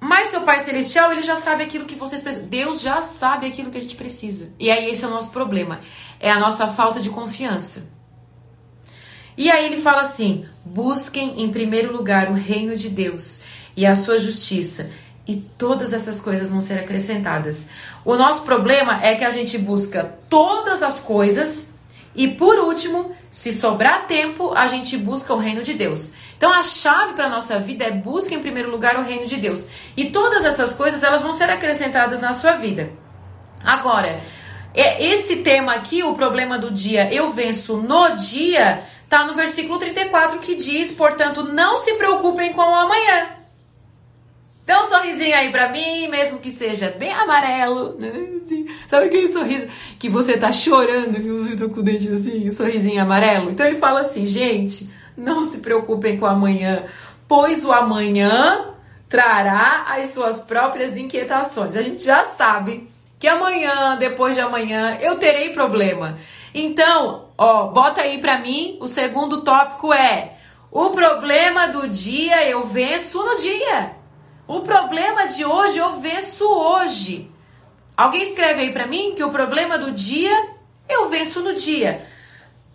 [0.00, 2.48] mas seu Pai Celestial, ele já sabe aquilo que vocês precisam.
[2.48, 4.52] Deus já sabe aquilo que a gente precisa.
[4.58, 5.80] E aí esse é o nosso problema.
[6.20, 7.90] É a nossa falta de confiança.
[9.36, 13.40] E aí ele fala assim: busquem em primeiro lugar o reino de Deus
[13.76, 14.90] e a sua justiça,
[15.26, 17.66] e todas essas coisas vão ser acrescentadas.
[18.04, 21.74] O nosso problema é que a gente busca todas as coisas
[22.14, 26.14] e por último, se sobrar tempo, a gente busca o reino de Deus.
[26.36, 29.68] Então a chave para nossa vida é busca em primeiro lugar o reino de Deus.
[29.96, 32.92] E todas essas coisas elas vão ser acrescentadas na sua vida.
[33.64, 34.22] Agora,
[34.72, 39.78] é, esse tema aqui, o problema do dia, eu venço no dia, tá no versículo
[39.78, 43.43] 34 que diz, portanto, não se preocupem com o amanhã.
[44.66, 48.12] Dá um sorrisinho aí pra mim, mesmo que seja bem amarelo, né?
[48.42, 49.66] Assim, sabe aquele sorriso
[49.98, 51.50] que você tá chorando, viu?
[51.50, 53.50] Eu tô com o dente assim, um sorrisinho amarelo.
[53.50, 56.84] Então ele fala assim, gente, não se preocupem com amanhã,
[57.28, 58.70] pois o amanhã
[59.06, 61.76] trará as suas próprias inquietações.
[61.76, 66.18] A gente já sabe que amanhã, depois de amanhã, eu terei problema.
[66.54, 70.38] Então, ó, bota aí pra mim, o segundo tópico é:
[70.70, 74.03] o problema do dia eu venço no dia.
[74.46, 77.30] O problema de hoje eu venço hoje.
[77.96, 80.50] Alguém escreve aí para mim que o problema do dia
[80.88, 82.06] eu venço no dia.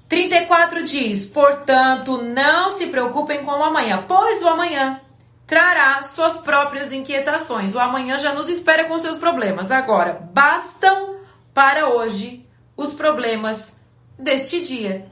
[0.08, 5.00] 34 diz: portanto, não se preocupem com o amanhã, pois o amanhã
[5.46, 7.76] trará suas próprias inquietações.
[7.76, 9.70] O amanhã já nos espera com seus problemas.
[9.72, 11.18] Agora, bastam
[11.54, 13.80] para hoje os problemas
[14.18, 15.08] deste dia.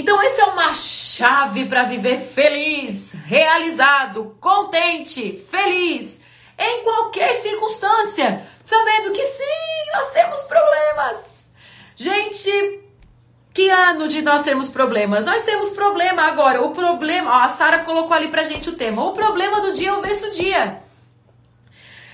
[0.00, 6.22] Então, esse é uma chave para viver feliz, realizado, contente, feliz,
[6.58, 11.50] em qualquer circunstância, sabendo que sim, nós temos problemas.
[11.94, 12.80] Gente,
[13.52, 15.26] que ano de nós termos problemas?
[15.26, 16.62] Nós temos problema agora.
[16.62, 19.04] O problema, ó, a Sara colocou ali pra gente o tema.
[19.04, 20.80] O problema do dia é o verso dia.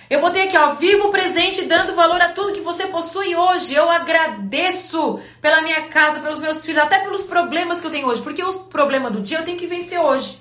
[0.09, 3.75] Eu botei aqui, ó, vivo o presente dando valor a tudo que você possui hoje.
[3.75, 8.23] Eu agradeço pela minha casa, pelos meus filhos, até pelos problemas que eu tenho hoje,
[8.23, 10.39] porque o problema do dia eu tenho que vencer hoje.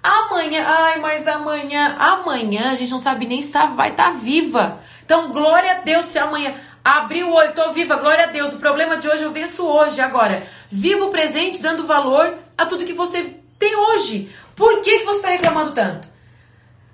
[0.00, 4.10] Amanhã, ai, mas amanhã, amanhã a gente não sabe nem se tá, vai estar tá
[4.10, 4.80] viva.
[5.04, 6.54] Então, glória a Deus se amanhã
[6.84, 8.52] abrir o olho, tô viva, glória a Deus.
[8.52, 10.00] O problema de hoje eu venço hoje.
[10.00, 14.30] Agora, viva o presente dando valor a tudo que você tem hoje.
[14.54, 16.08] Por que, que você está reclamando tanto?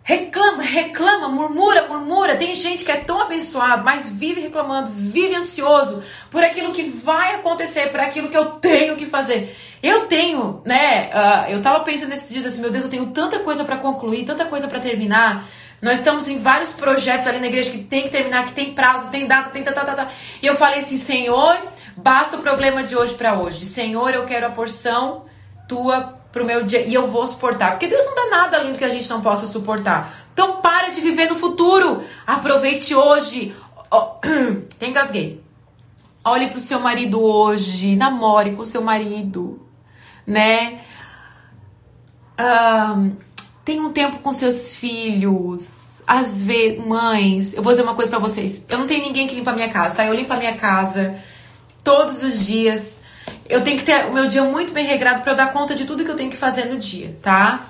[0.06, 2.36] Reclama, reclama, murmura, murmura.
[2.36, 7.36] Tem gente que é tão abençoado, mas vive reclamando, vive ansioso por aquilo que vai
[7.36, 9.56] acontecer, por aquilo que eu tenho que fazer.
[9.82, 11.08] Eu tenho, né?
[11.08, 14.26] Uh, eu tava pensando nesses dias assim, meu Deus, eu tenho tanta coisa para concluir,
[14.26, 15.48] tanta coisa para terminar.
[15.80, 19.10] Nós estamos em vários projetos ali na igreja que tem que terminar, que tem prazo,
[19.10, 20.10] tem data, tem tá, tá, tá, tá.
[20.42, 21.56] E eu falei assim, Senhor,
[21.96, 23.64] basta o problema de hoje para hoje.
[23.64, 25.24] Senhor, eu quero a porção
[25.66, 27.70] tua pro meu dia e eu vou suportar.
[27.70, 30.26] Porque Deus não dá nada além do que a gente não possa suportar.
[30.32, 32.02] Então para de viver no futuro.
[32.26, 33.54] Aproveite hoje.
[33.90, 34.10] Oh,
[34.76, 35.40] tem engasguei.
[36.24, 39.60] Olhe pro seu marido hoje, namore com o seu marido,
[40.26, 40.80] né?
[42.40, 43.12] Um,
[43.64, 46.02] tenha um tempo com seus filhos.
[46.06, 48.64] Às vezes, mães, eu vou dizer uma coisa para vocês.
[48.68, 50.04] Eu não tenho ninguém que limpa a minha casa, tá?
[50.04, 51.14] Eu limpo a minha casa
[51.84, 53.03] todos os dias
[53.48, 55.84] eu tenho que ter o meu dia muito bem regrado para eu dar conta de
[55.84, 57.66] tudo que eu tenho que fazer no dia, tá?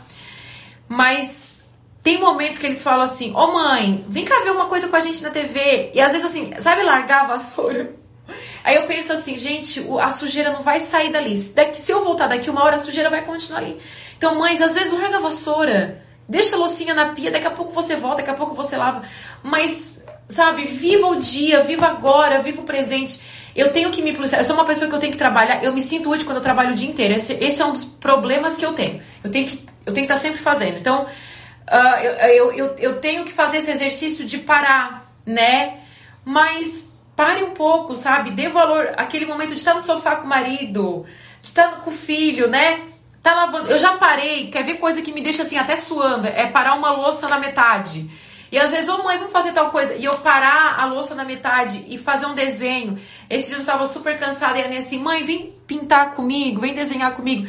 [0.88, 1.68] Mas
[2.02, 4.96] tem momentos que eles falam assim: Ô oh, mãe, vem cá ver uma coisa com
[4.96, 5.90] a gente na TV.
[5.94, 7.94] E às vezes assim, sabe largar a vassoura?
[8.62, 11.38] Aí eu penso assim, gente, a sujeira não vai sair dali.
[11.54, 13.78] Daqui, se eu voltar daqui uma hora, a sujeira vai continuar ali.
[14.16, 16.02] Então, mães, às vezes larga a vassoura.
[16.26, 19.02] Deixa a loucinha na pia, daqui a pouco você volta, daqui a pouco você lava.
[19.42, 23.20] Mas, sabe, viva o dia, viva agora, viva o presente.
[23.54, 24.40] Eu tenho que me policiar.
[24.40, 25.62] Eu sou uma pessoa que eu tenho que trabalhar.
[25.62, 27.14] Eu me sinto útil quando eu trabalho o dia inteiro.
[27.14, 29.00] Esse, esse é um dos problemas que eu tenho.
[29.22, 30.78] Eu tenho que, eu tenho que estar sempre fazendo.
[30.78, 35.80] Então, uh, eu, eu, eu, eu tenho que fazer esse exercício de parar, né?
[36.24, 38.32] Mas pare um pouco, sabe?
[38.32, 41.04] Dê valor aquele momento de estar no sofá com o marido,
[41.40, 42.80] de estar com o filho, né?
[43.22, 43.70] Tá lavando.
[43.70, 44.48] Eu já parei.
[44.48, 46.26] Quer ver coisa que me deixa assim até suando?
[46.26, 48.10] É parar uma louça na metade.
[48.50, 49.94] E às vezes, ô oh, mãe, vamos fazer tal coisa.
[49.94, 52.98] E eu parar a louça na metade e fazer um desenho.
[53.28, 56.74] Esse dia eu estava super cansada e a Aninha assim, mãe, vem pintar comigo, vem
[56.74, 57.48] desenhar comigo.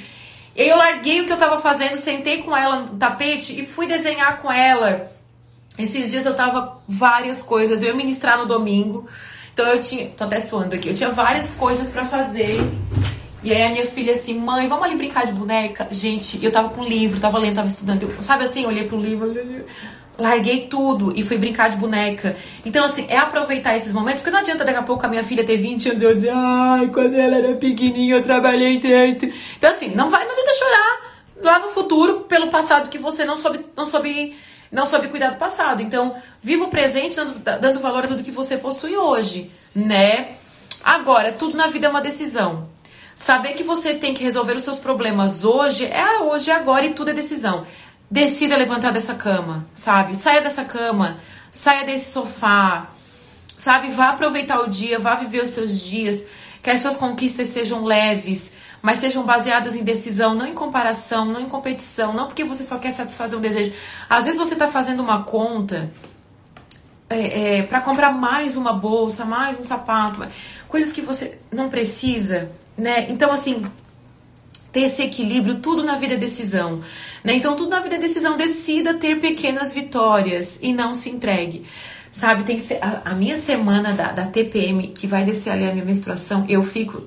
[0.56, 4.38] Eu larguei o que eu estava fazendo, sentei com ela no tapete e fui desenhar
[4.42, 5.10] com ela.
[5.78, 7.82] Esses dias eu tava várias coisas.
[7.82, 9.08] Eu ia ministrar no domingo.
[9.54, 10.10] Então eu tinha.
[10.10, 10.90] Tô até suando aqui.
[10.90, 12.58] Eu tinha várias coisas para fazer.
[13.44, 15.88] E aí a minha filha assim, mãe, vamos ali brincar de boneca?
[15.92, 18.04] Gente, eu tava com livro, tava lendo, tava estudando.
[18.04, 19.32] Eu, sabe assim, eu olhei pro livro,
[20.18, 22.36] larguei tudo e fui brincar de boneca.
[22.66, 25.44] Então, assim, é aproveitar esses momentos, porque não adianta daqui a pouco a minha filha
[25.44, 29.32] ter 20 anos e eu dizer, ai, quando ela era pequenininha eu trabalhei tanto.
[29.58, 33.38] Então, assim, não vai, não adianta chorar lá no futuro pelo passado que você não
[33.38, 34.36] soube, não soube,
[34.72, 35.82] não soube cuidar do passado.
[35.82, 40.30] Então, viva o presente dando, dando valor a tudo que você possui hoje, né?
[40.84, 42.70] Agora, tudo na vida é uma decisão.
[43.16, 47.12] Saber que você tem que resolver os seus problemas hoje é hoje, agora e tudo
[47.12, 47.66] é decisão.
[48.10, 50.16] Decida levantar dessa cama, sabe?
[50.16, 51.20] Saia dessa cama,
[51.52, 52.90] saia desse sofá,
[53.58, 53.90] sabe?
[53.90, 56.26] Vá aproveitar o dia, vá viver os seus dias,
[56.62, 61.40] que as suas conquistas sejam leves, mas sejam baseadas em decisão, não em comparação, não
[61.40, 63.74] em competição, não porque você só quer satisfazer um desejo.
[64.10, 65.92] Às vezes você está fazendo uma conta
[67.10, 70.28] é, é, para comprar mais uma bolsa, mais um sapato,
[70.68, 73.08] coisas que você não precisa, né?
[73.10, 73.66] Então, assim,
[74.76, 76.82] ter esse equilíbrio, tudo na vida é decisão.
[77.24, 77.34] Né?
[77.36, 78.36] Então, tudo na vida é decisão.
[78.36, 81.64] Decida ter pequenas vitórias e não se entregue.
[82.12, 85.86] Sabe, tem a, a minha semana da, da TPM, que vai descer ali a minha
[85.86, 87.04] menstruação, eu fico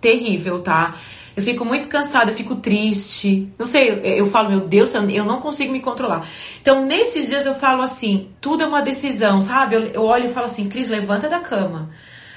[0.00, 0.94] terrível, tá?
[1.36, 3.52] Eu fico muito cansada, eu fico triste.
[3.58, 6.26] Não sei, eu, eu falo, meu Deus, eu não consigo me controlar.
[6.62, 9.76] Então, nesses dias eu falo assim, tudo é uma decisão, sabe?
[9.76, 11.90] Eu, eu olho e falo assim, Cris, levanta da cama.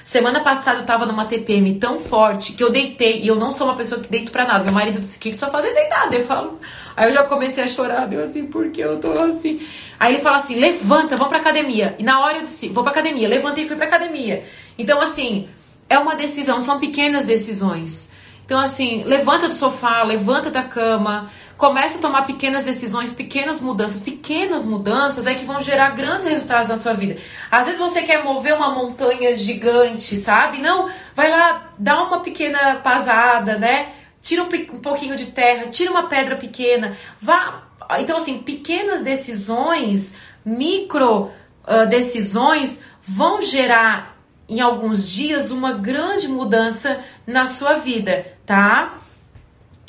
[0.06, 3.66] Semana passada eu tava numa TPM tão forte que eu deitei, e eu não sou
[3.66, 4.62] uma pessoa que deito pra nada.
[4.62, 6.14] Meu marido disse, o que tu tá fazendo deitada?
[6.14, 6.60] Eu falo,
[6.96, 9.60] aí eu já comecei a chorar, deu assim, porque eu tô assim.
[9.98, 11.96] Aí ele fala assim, levanta, vamos pra academia.
[11.98, 13.26] E na hora eu disse, vou pra academia.
[13.26, 14.44] Levantei e fui pra academia.
[14.78, 15.48] Então, assim,
[15.88, 18.12] é uma decisão, são pequenas decisões.
[18.44, 24.00] Então, assim, levanta do sofá, levanta da cama, começa a tomar pequenas decisões, pequenas mudanças.
[24.00, 27.20] Pequenas mudanças é que vão gerar grandes resultados na sua vida.
[27.50, 30.58] Às vezes você quer mover uma montanha gigante, sabe?
[30.58, 33.88] Não, vai lá, dá uma pequena pasada, né?
[34.20, 37.62] Tira um, um pouquinho de terra, tira uma pedra pequena, vá.
[37.98, 40.14] Então, assim, pequenas decisões,
[40.44, 41.30] micro
[41.66, 44.16] uh, decisões vão gerar
[44.48, 48.94] em alguns dias uma grande mudança na sua vida, tá?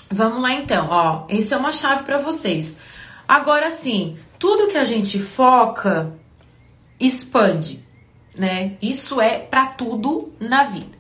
[0.10, 2.78] Vamos lá então, ó, essa é uma chave para vocês.
[3.28, 6.14] Agora sim, tudo que a gente foca
[7.00, 7.84] expande,
[8.36, 8.78] né?
[8.82, 10.98] Isso é para tudo na vida.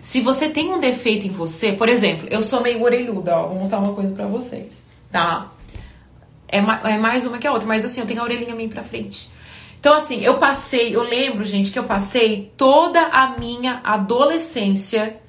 [0.00, 3.58] Se você tem um defeito em você, por exemplo, eu sou meio orelhuda, ó, vou
[3.58, 5.52] mostrar uma coisa para vocês, tá?
[6.48, 8.82] É, é, mais uma que a outra, mas assim, eu tenho a orelhinha meio pra
[8.82, 9.28] frente.
[9.78, 15.20] Então, assim, eu passei, eu lembro, gente, que eu passei toda a minha adolescência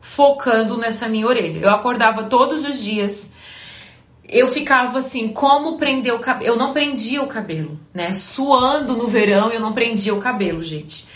[0.00, 1.60] focando nessa minha orelha.
[1.60, 3.32] Eu acordava todos os dias,
[4.28, 6.50] eu ficava assim, como prender o cabelo?
[6.50, 8.12] Eu não prendia o cabelo, né?
[8.12, 11.06] Suando no verão, eu não prendia o cabelo, gente.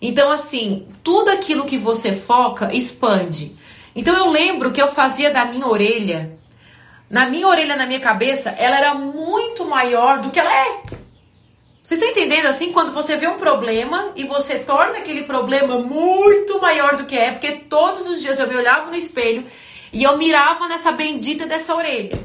[0.00, 3.56] Então, assim, tudo aquilo que você foca expande.
[3.94, 6.38] Então, eu lembro que eu fazia da minha orelha,
[7.08, 10.82] na minha orelha, na minha cabeça, ela era muito maior do que ela é.
[11.82, 12.72] Vocês estão entendendo assim?
[12.72, 17.32] Quando você vê um problema e você torna aquele problema muito maior do que é,
[17.32, 19.44] porque todos os dias eu me olhava no espelho
[19.92, 22.16] e eu mirava nessa bendita dessa orelha.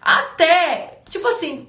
[0.00, 1.68] Até, tipo assim,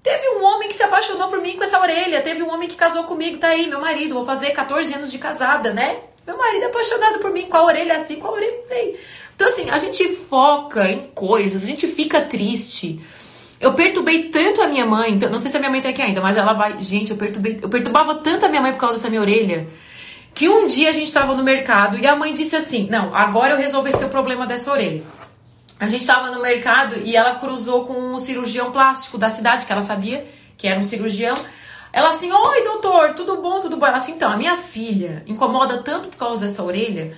[0.00, 2.76] teve um homem que se apaixonou por mim com essa orelha, teve um homem que
[2.76, 6.02] casou comigo, tá aí, meu marido, vou fazer 14 anos de casada, né?
[6.24, 8.96] Meu marido é apaixonado por mim, com a orelha assim, com a orelha feia.
[9.34, 13.00] Então, assim, a gente foca em coisas, a gente fica triste.
[13.60, 16.00] Eu perturbei tanto a minha mãe, então, não sei se a minha mãe tá aqui
[16.00, 16.80] ainda, mas ela vai.
[16.80, 19.68] Gente, eu perturbei, eu perturbava tanto a minha mãe por causa dessa minha orelha.
[20.32, 23.54] Que um dia a gente estava no mercado e a mãe disse assim: Não, agora
[23.54, 25.02] eu resolvo esse teu problema dessa orelha.
[25.80, 29.72] A gente estava no mercado e ela cruzou com um cirurgião plástico da cidade, que
[29.72, 30.24] ela sabia
[30.56, 31.36] que era um cirurgião.
[31.92, 33.86] Ela assim: Oi, doutor, tudo bom, tudo bom?
[33.86, 37.12] Ela assim: Então, a minha filha incomoda tanto por causa dessa orelha.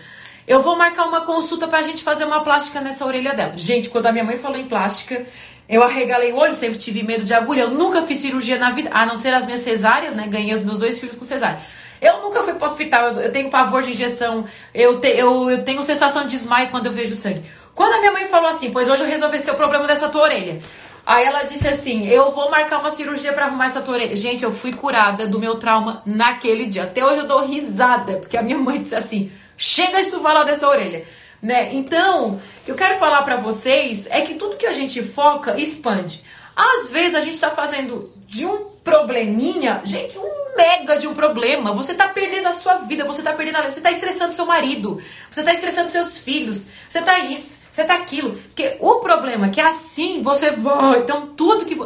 [0.46, 3.56] Eu vou marcar uma consulta pra gente fazer uma plástica nessa orelha dela.
[3.56, 5.26] Gente, quando a minha mãe falou em plástica,
[5.70, 7.62] eu arregalei o olho, sempre tive medo de agulha.
[7.62, 10.26] Eu nunca fiz cirurgia na vida, a não ser as minhas cesáreas, né?
[10.26, 11.60] Ganhei os meus dois filhos com cesárea.
[12.00, 15.64] Eu nunca fui pro hospital, eu, eu tenho pavor de injeção, eu, te, eu, eu,
[15.64, 17.42] tenho sensação de desmaio quando eu vejo sangue.
[17.72, 20.22] Quando a minha mãe falou assim, pois hoje eu resolvi esse teu problema dessa tua
[20.22, 20.60] orelha.
[21.06, 24.16] Aí ela disse assim, eu vou marcar uma cirurgia para arrumar essa tua orelha.
[24.16, 26.82] Gente, eu fui curada do meu trauma naquele dia.
[26.82, 30.44] Até hoje eu dou risada, porque a minha mãe disse assim, chega de tu falar
[30.44, 31.04] dessa orelha.
[31.42, 31.72] Né?
[31.72, 35.58] Então, o que eu quero falar para vocês é que tudo que a gente foca
[35.58, 36.22] expande.
[36.54, 41.72] Às vezes a gente está fazendo de um probleminha, gente, um mega de um problema.
[41.72, 43.70] Você está perdendo a sua vida, você está perdendo a...
[43.70, 45.00] você está estressando seu marido,
[45.30, 48.32] você está estressando seus filhos, você está isso, você está aquilo.
[48.32, 51.76] Porque o problema é que assim você vai, então tudo que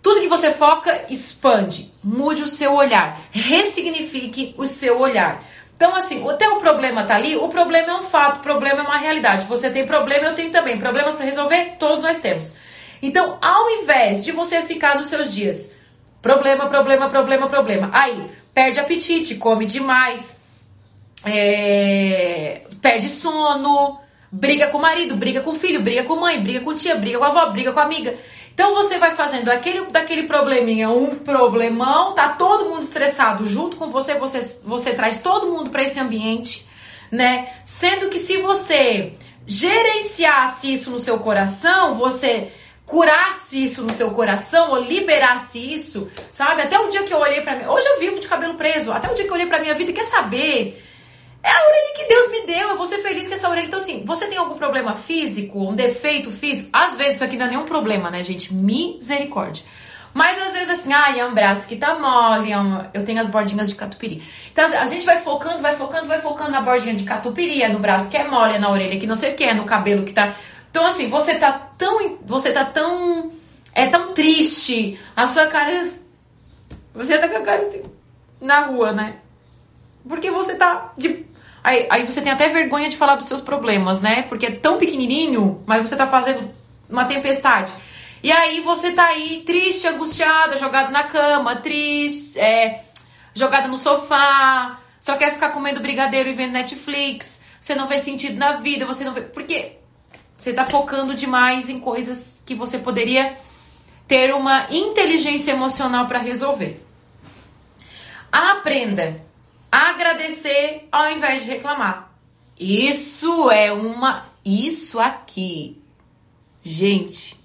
[0.00, 1.92] tudo que você foca expande.
[2.02, 5.44] Mude o seu olhar, ressignifique o seu olhar.
[5.78, 8.82] Então, assim, o teu problema tá ali, o problema é um fato, o problema é
[8.82, 9.46] uma realidade.
[9.46, 10.76] Você tem problema, eu tenho também.
[10.76, 12.56] Problemas para resolver, todos nós temos.
[13.00, 15.70] Então, ao invés de você ficar nos seus dias,
[16.20, 20.40] problema, problema, problema, problema, aí perde apetite, come demais,
[21.24, 24.00] é, perde sono,
[24.32, 26.96] briga com o marido, briga com o filho, briga com a mãe, briga com tia,
[26.96, 28.16] briga com a avó, briga com a amiga.
[28.58, 33.88] Então você vai fazendo aquele, daquele probleminha um problemão, tá todo mundo estressado junto com
[33.88, 36.66] você, você, você traz todo mundo para esse ambiente,
[37.08, 37.52] né?
[37.62, 39.12] Sendo que se você
[39.46, 42.50] gerenciasse isso no seu coração, você
[42.84, 46.60] curasse isso no seu coração ou liberasse isso, sabe?
[46.60, 49.08] Até o dia que eu olhei para mim, hoje eu vivo de cabelo preso, até
[49.08, 50.84] o dia que eu olhei para minha vida, quer saber?
[51.42, 53.66] É a orelha que Deus me deu, eu vou ser feliz com essa orelha.
[53.66, 56.70] Então assim, você tem algum problema físico, um defeito físico?
[56.72, 58.52] Às vezes isso aqui não é nenhum problema, né, gente?
[58.52, 59.64] Misericórdia.
[60.14, 62.90] Mas às vezes assim, ai, é um braço que tá mole, é uma...
[62.92, 64.22] eu tenho as bordinhas de catupiry.
[64.50, 67.78] Então a gente vai focando, vai focando, vai focando na bordinha de catupiry, é no
[67.78, 70.04] braço que é mole, é na orelha que não sei o que, é no cabelo
[70.04, 70.34] que tá
[70.70, 72.18] então, assim, você tá tão.
[72.24, 73.30] Você tá tão.
[73.74, 74.98] É tão triste.
[75.16, 75.88] A sua cara.
[76.94, 77.82] Você tá com a cara assim.
[78.40, 79.16] Na rua, né?
[80.06, 81.26] Porque você tá de.
[81.68, 84.22] Aí, aí você tem até vergonha de falar dos seus problemas, né?
[84.22, 86.50] Porque é tão pequenininho, mas você tá fazendo
[86.88, 87.70] uma tempestade.
[88.22, 92.82] E aí você tá aí triste, angustiada, jogada na cama, triste, é,
[93.34, 97.42] jogada no sofá, só quer ficar comendo brigadeiro e vendo Netflix.
[97.60, 99.20] Você não vê sentido na vida, você não vê.
[99.20, 99.72] Porque
[100.38, 103.36] você está focando demais em coisas que você poderia
[104.06, 106.82] ter uma inteligência emocional para resolver.
[108.32, 109.27] Aprenda
[109.70, 112.12] agradecer ao invés de reclamar.
[112.58, 114.26] Isso é uma.
[114.44, 115.82] Isso aqui.
[116.62, 117.36] Gente.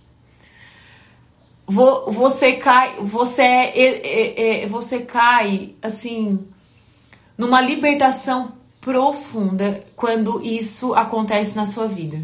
[1.65, 2.97] Você cai.
[3.01, 6.47] Você, é, é, é, você cai, assim.
[7.38, 12.21] Numa libertação profunda quando isso acontece na sua vida.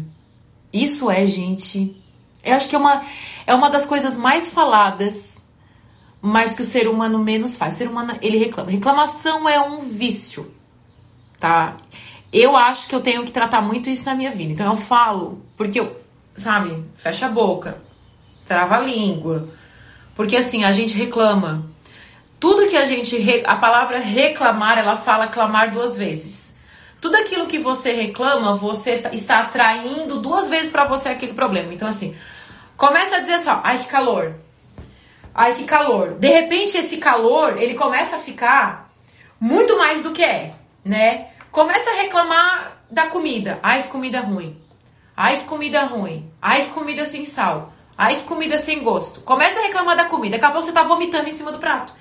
[0.72, 1.96] Isso é, gente.
[2.44, 3.04] Eu acho que é uma,
[3.46, 5.39] é uma das coisas mais faladas,
[6.22, 7.74] mas que o ser humano menos faz.
[7.74, 8.70] O ser humano, ele reclama.
[8.70, 10.52] Reclamação é um vício,
[11.38, 11.76] tá?
[12.32, 14.52] Eu acho que eu tenho que tratar muito isso na minha vida.
[14.52, 16.00] Então eu falo, porque eu,
[16.36, 17.82] sabe, fecha a boca,
[18.46, 19.48] trava a língua.
[20.14, 21.64] Porque assim, a gente reclama.
[22.38, 23.16] Tudo que a gente.
[23.46, 26.56] A palavra reclamar, ela fala clamar duas vezes.
[27.00, 31.72] Tudo aquilo que você reclama, você tá, está atraindo duas vezes para você aquele problema.
[31.72, 32.14] Então, assim,
[32.76, 34.34] começa a dizer só, ai que calor.
[35.40, 36.16] Ai que calor.
[36.18, 38.90] De repente, esse calor, ele começa a ficar
[39.40, 40.52] muito mais do que é,
[40.84, 41.28] né?
[41.50, 43.58] Começa a reclamar da comida.
[43.62, 44.60] Ai que comida ruim.
[45.16, 46.30] Ai que comida ruim.
[46.42, 47.72] Ai que comida sem sal.
[47.96, 49.22] Ai que comida sem gosto.
[49.22, 50.36] Começa a reclamar da comida.
[50.36, 51.94] Daqui a pouco você tá vomitando em cima do prato.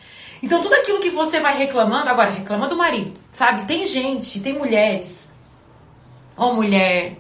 [0.43, 3.65] Então, tudo aquilo que você vai reclamando, agora reclama do marido, sabe?
[3.65, 5.31] Tem gente, tem mulheres.
[6.35, 7.15] Ô oh, mulher,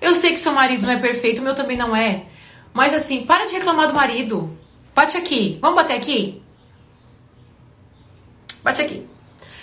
[0.00, 2.26] eu sei que seu marido não é perfeito, o meu também não é.
[2.72, 4.56] Mas assim, para de reclamar do marido.
[4.98, 5.58] Bate aqui.
[5.60, 6.42] Vamos bater aqui?
[8.64, 9.08] Bate aqui.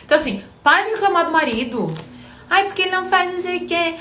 [0.05, 1.93] Então assim, para de reclamar do marido.
[2.49, 3.95] Ai, porque ele não faz não sei o quê.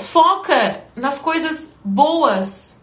[0.00, 2.82] foca nas coisas boas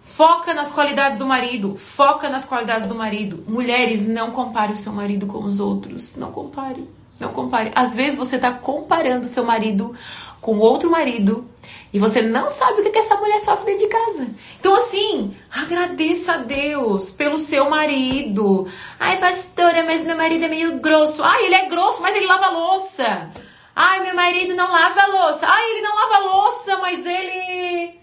[0.00, 3.44] Foca nas qualidades do marido, foca nas qualidades do marido.
[3.48, 6.16] Mulheres, não compare o seu marido com os outros.
[6.16, 6.88] Não compare,
[7.20, 7.70] não compare.
[7.74, 9.94] Às vezes você está comparando o seu marido
[10.40, 11.48] com outro marido
[11.92, 14.28] e você não sabe o que, essa mulher sofre dentro de casa.
[14.60, 18.68] Então, assim, agradeça a Deus pelo seu marido.
[19.00, 21.22] Ai, pastora, mas meu marido é meio grosso.
[21.22, 23.30] Ai, ele é grosso, mas ele lava louça.
[23.74, 25.46] Ai, meu marido não lava louça.
[25.48, 27.98] Ai, ele não lava louça, mas ele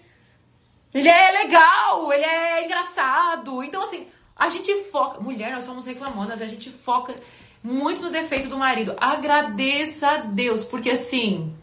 [0.96, 3.62] ele é legal, ele é engraçado.
[3.62, 5.20] Então, assim, a gente foca.
[5.20, 7.14] Mulher, nós somos reclamonas, a gente foca
[7.62, 8.96] muito no defeito do marido.
[8.98, 11.54] Agradeça a Deus, porque assim,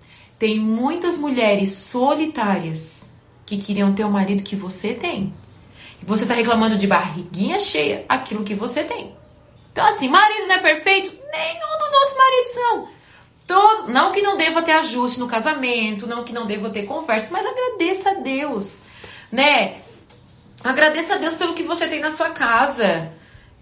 [0.44, 3.10] tem muitas mulheres solitárias
[3.46, 5.34] que queriam ter o marido que você tem.
[6.02, 9.16] E você tá reclamando de barriguinha cheia aquilo que você tem.
[9.72, 11.14] Então, assim, marido não é perfeito?
[11.32, 12.89] Nenhum dos nossos maridos são.
[13.48, 17.30] Todo, não que não deva ter ajuste no casamento, não que não deva ter conversa,
[17.32, 18.84] mas agradeça a Deus
[19.34, 19.78] né?
[20.64, 23.12] Agradeça a Deus pelo que você tem na sua casa.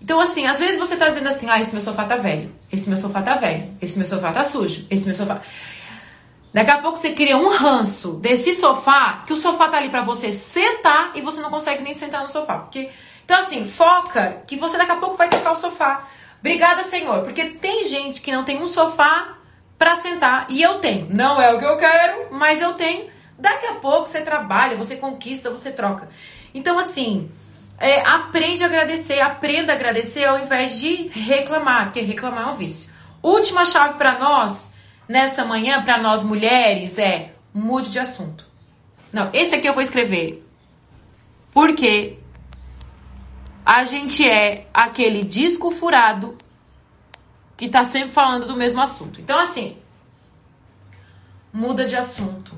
[0.02, 2.90] Então, assim, às vezes você tá dizendo assim, ah, esse meu sofá tá velho, esse
[2.90, 5.42] meu sofá tá velho, esse meu sofá tá sujo, esse meu sofá.
[6.54, 10.02] Daqui a pouco você cria um ranço desse sofá, que o sofá tá ali para
[10.02, 12.58] você sentar e você não consegue nem sentar no sofá.
[12.60, 12.89] Porque...
[13.24, 16.04] Então, assim, foca que você daqui a pouco vai trocar o sofá.
[16.39, 19.38] Obrigada, Senhor, porque tem gente que não tem um sofá
[19.78, 21.08] para sentar e eu tenho.
[21.10, 23.08] Não é o que eu quero, mas eu tenho.
[23.38, 26.10] Daqui a pouco você trabalha, você conquista, você troca.
[26.54, 27.32] Então, assim,
[27.80, 32.56] é, aprende a agradecer, aprenda a agradecer ao invés de reclamar, porque reclamar é um
[32.56, 32.93] vício.
[33.24, 34.71] Última chave para nós,
[35.12, 38.47] nessa manhã, para nós mulheres, é mude de assunto.
[39.12, 40.47] Não, esse aqui eu vou escrever.
[41.53, 42.18] Porque
[43.66, 46.38] a gente é aquele disco furado
[47.57, 49.20] que tá sempre falando do mesmo assunto.
[49.20, 49.78] Então, assim,
[51.51, 52.55] muda de assunto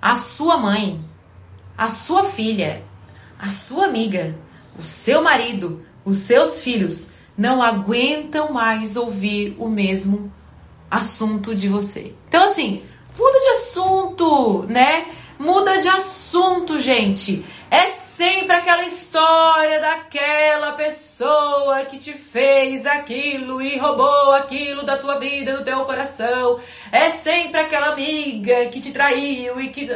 [0.00, 1.02] a sua mãe,
[1.76, 2.84] a sua filha,
[3.38, 4.38] a sua amiga,
[4.78, 10.32] o seu marido, os seus filhos não aguentam mais ouvir o mesmo
[10.90, 12.14] assunto de você.
[12.28, 12.82] Então, assim,
[13.18, 15.06] muda de assunto, né?
[15.38, 17.44] Muda de assunto, gente.
[17.70, 25.18] É sempre aquela história daquela pessoa que te fez aquilo e roubou aquilo da tua
[25.18, 26.58] vida, do teu coração.
[26.90, 29.88] É sempre aquela amiga que te traiu e que.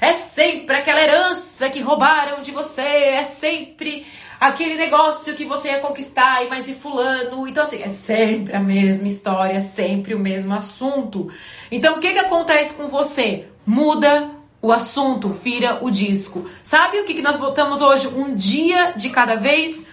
[0.00, 2.82] É sempre aquela herança que roubaram de você.
[2.82, 4.06] É sempre
[4.48, 7.48] aquele negócio que você ia conquistar e mais e fulano.
[7.48, 11.30] Então, assim, é sempre a mesma história, sempre o mesmo assunto.
[11.70, 13.46] Então, o que, que acontece com você?
[13.66, 14.30] Muda
[14.60, 16.48] o assunto, vira o disco.
[16.62, 18.08] Sabe o que, que nós botamos hoje?
[18.08, 19.88] Um dia de cada vez?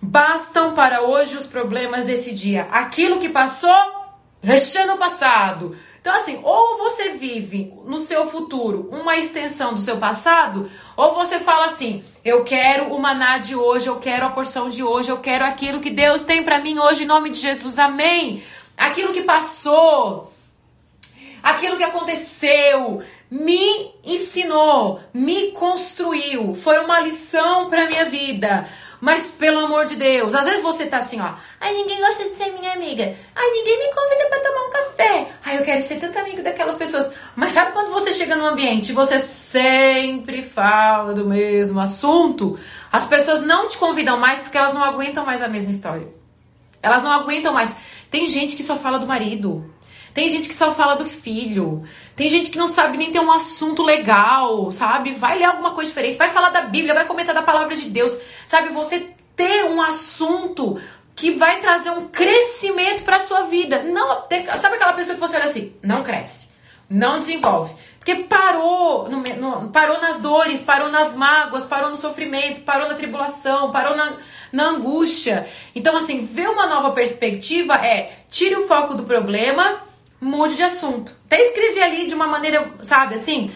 [0.00, 2.68] Bastam para hoje os problemas desse dia.
[2.72, 4.03] Aquilo que passou,
[4.44, 5.76] deixa no passado.
[6.00, 11.40] Então, assim, ou você vive no seu futuro uma extensão do seu passado, ou você
[11.40, 15.18] fala assim: eu quero o maná de hoje, eu quero a porção de hoje, eu
[15.18, 18.42] quero aquilo que Deus tem para mim hoje, em nome de Jesus, amém.
[18.76, 20.30] Aquilo que passou,
[21.42, 28.68] aquilo que aconteceu, me ensinou, me construiu, foi uma lição para minha vida.
[29.00, 31.34] Mas pelo amor de Deus, às vezes você tá assim, ó.
[31.60, 33.14] Ai, ninguém gosta de ser minha amiga.
[33.34, 35.28] Ai, ninguém me convida para tomar um café.
[35.44, 37.12] Ai, eu quero ser tanto amigo daquelas pessoas.
[37.36, 42.58] Mas sabe quando você chega num ambiente e você sempre fala do mesmo assunto?
[42.90, 46.08] As pessoas não te convidam mais porque elas não aguentam mais a mesma história.
[46.82, 47.76] Elas não aguentam mais.
[48.10, 49.68] Tem gente que só fala do marido.
[50.14, 51.82] Tem gente que só fala do filho.
[52.14, 55.12] Tem gente que não sabe nem ter um assunto legal, sabe?
[55.12, 58.16] Vai ler alguma coisa diferente, vai falar da Bíblia, vai comentar da palavra de Deus.
[58.46, 60.80] Sabe, você ter um assunto
[61.16, 63.82] que vai trazer um crescimento para sua vida.
[63.82, 64.24] Não,
[64.56, 66.52] sabe aquela pessoa que você olha assim, não cresce,
[66.88, 67.74] não desenvolve.
[67.98, 72.94] Porque parou, no, no, parou nas dores, parou nas mágoas, parou no sofrimento, parou na
[72.94, 74.12] tribulação, parou na,
[74.52, 75.48] na angústia.
[75.74, 79.80] Então, assim, ver uma nova perspectiva é tire o foco do problema
[80.24, 81.12] mude de assunto.
[81.26, 83.50] Até escrevi ali de uma maneira, sabe, assim.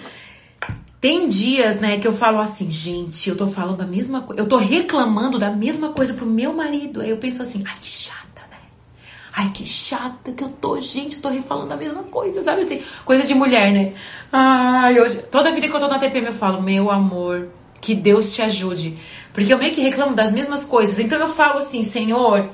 [1.00, 4.48] Tem dias, né, que eu falo assim, gente, eu tô falando a mesma coisa, eu
[4.48, 7.00] tô reclamando da mesma coisa pro meu marido.
[7.00, 8.58] Aí eu penso assim, ai, que chata, né?
[9.32, 12.82] Ai, que chata que eu tô, gente, eu tô refalando a mesma coisa, sabe assim?
[13.04, 13.94] Coisa de mulher, né?
[14.32, 17.48] Ai, hoje, toda vida que eu tô na TPM eu falo, meu amor,
[17.80, 18.98] que Deus te ajude.
[19.32, 20.98] Porque eu meio que reclamo das mesmas coisas.
[20.98, 22.50] Então eu falo assim, Senhor,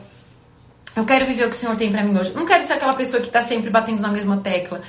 [0.97, 2.33] eu quero viver o que o Senhor tem para mim hoje.
[2.35, 4.83] não quero ser aquela pessoa que tá sempre batendo na mesma tecla.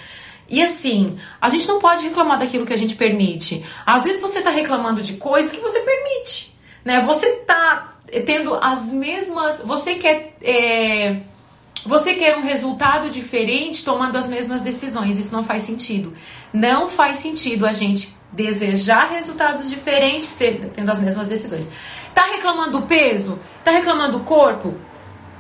[0.48, 3.66] E assim, a gente não pode reclamar daquilo que a gente permite.
[3.86, 7.02] Às vezes você tá reclamando de coisas que você permite, né?
[7.02, 7.96] Você tá
[8.26, 11.22] tendo as mesmas, você quer é,
[11.86, 15.20] você quer um resultado diferente tomando as mesmas decisões.
[15.20, 16.14] Isso não faz sentido.
[16.52, 21.70] Não faz sentido a gente desejar resultados diferentes tendo as mesmas decisões.
[22.14, 23.40] Tá reclamando do peso?
[23.64, 24.76] Tá reclamando do corpo?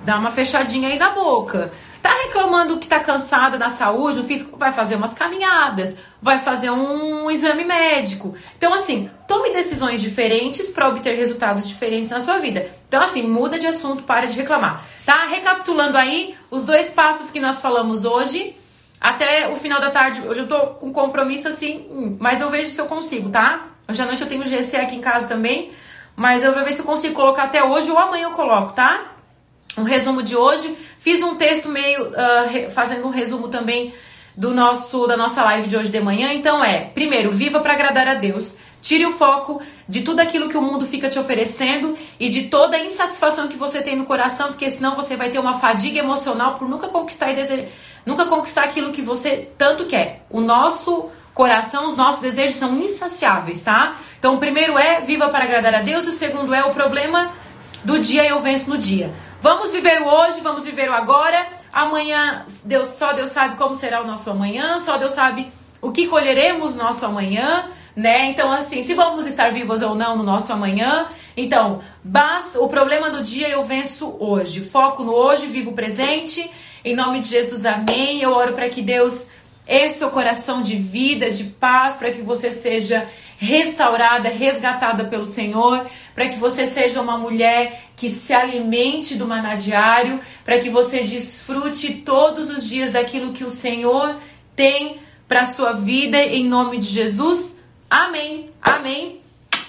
[0.05, 1.71] Dá uma fechadinha aí na boca.
[2.01, 6.69] Tá reclamando que tá cansada da saúde, do físico, vai fazer umas caminhadas, vai fazer
[6.69, 8.35] um exame médico.
[8.55, 12.69] Então, assim, tome decisões diferentes para obter resultados diferentes na sua vida.
[12.87, 14.83] Então, assim, muda de assunto, para de reclamar.
[15.03, 15.25] Tá?
[15.25, 18.55] Recapitulando aí os dois passos que nós falamos hoje.
[19.01, 22.69] Até o final da tarde, hoje eu tô com compromisso assim, hum, mas eu vejo
[22.69, 23.65] se eu consigo, tá?
[23.89, 25.71] Hoje à noite eu tenho GC aqui em casa também,
[26.15, 29.14] mas eu vou ver se eu consigo colocar até hoje ou amanhã eu coloco, tá?
[29.77, 30.75] Um resumo de hoje.
[30.99, 33.93] Fiz um texto meio uh, fazendo um resumo também
[34.35, 36.33] do nosso da nossa live de hoje de manhã.
[36.33, 38.57] Então é, primeiro, viva para agradar a Deus.
[38.81, 42.77] Tire o foco de tudo aquilo que o mundo fica te oferecendo e de toda
[42.77, 46.53] a insatisfação que você tem no coração, porque senão você vai ter uma fadiga emocional
[46.53, 47.67] por nunca conquistar e dese...
[48.05, 50.23] nunca conquistar aquilo que você tanto quer.
[50.29, 53.97] O nosso coração, os nossos desejos são insaciáveis, tá?
[54.19, 57.33] Então, o primeiro é viva para agradar a Deus, e o segundo é o problema
[57.83, 59.13] do dia eu venço no dia.
[59.45, 61.45] Vamos viver o hoje, vamos viver o agora.
[61.71, 66.07] Amanhã, Deus só Deus sabe como será o nosso amanhã, só Deus sabe o que
[66.07, 68.25] colheremos no nosso amanhã, né?
[68.25, 71.05] Então, assim, se vamos estar vivos ou não no nosso amanhã.
[71.37, 74.61] Então, basta, o problema do dia eu venço hoje.
[74.61, 76.49] Foco no hoje, vivo o presente.
[76.83, 78.23] Em nome de Jesus, amém.
[78.23, 79.27] Eu oro para que Deus
[79.69, 85.85] enche seu coração de vida, de paz, para que você seja restaurada, resgatada pelo Senhor,
[86.13, 91.01] para que você seja uma mulher que se alimente do maná diário, para que você
[91.01, 94.17] desfrute todos os dias daquilo que o Senhor
[94.55, 97.59] tem para sua vida, em nome de Jesus.
[97.89, 98.49] Amém.
[98.61, 99.19] Amém.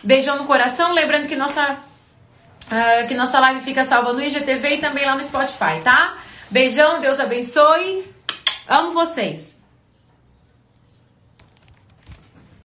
[0.03, 4.79] Beijão no coração, lembrando que nossa uh, que nossa live fica salva no IGTV e
[4.79, 6.17] também lá no Spotify, tá?
[6.51, 8.05] Beijão, Deus abençoe.
[8.69, 9.56] Amo vocês.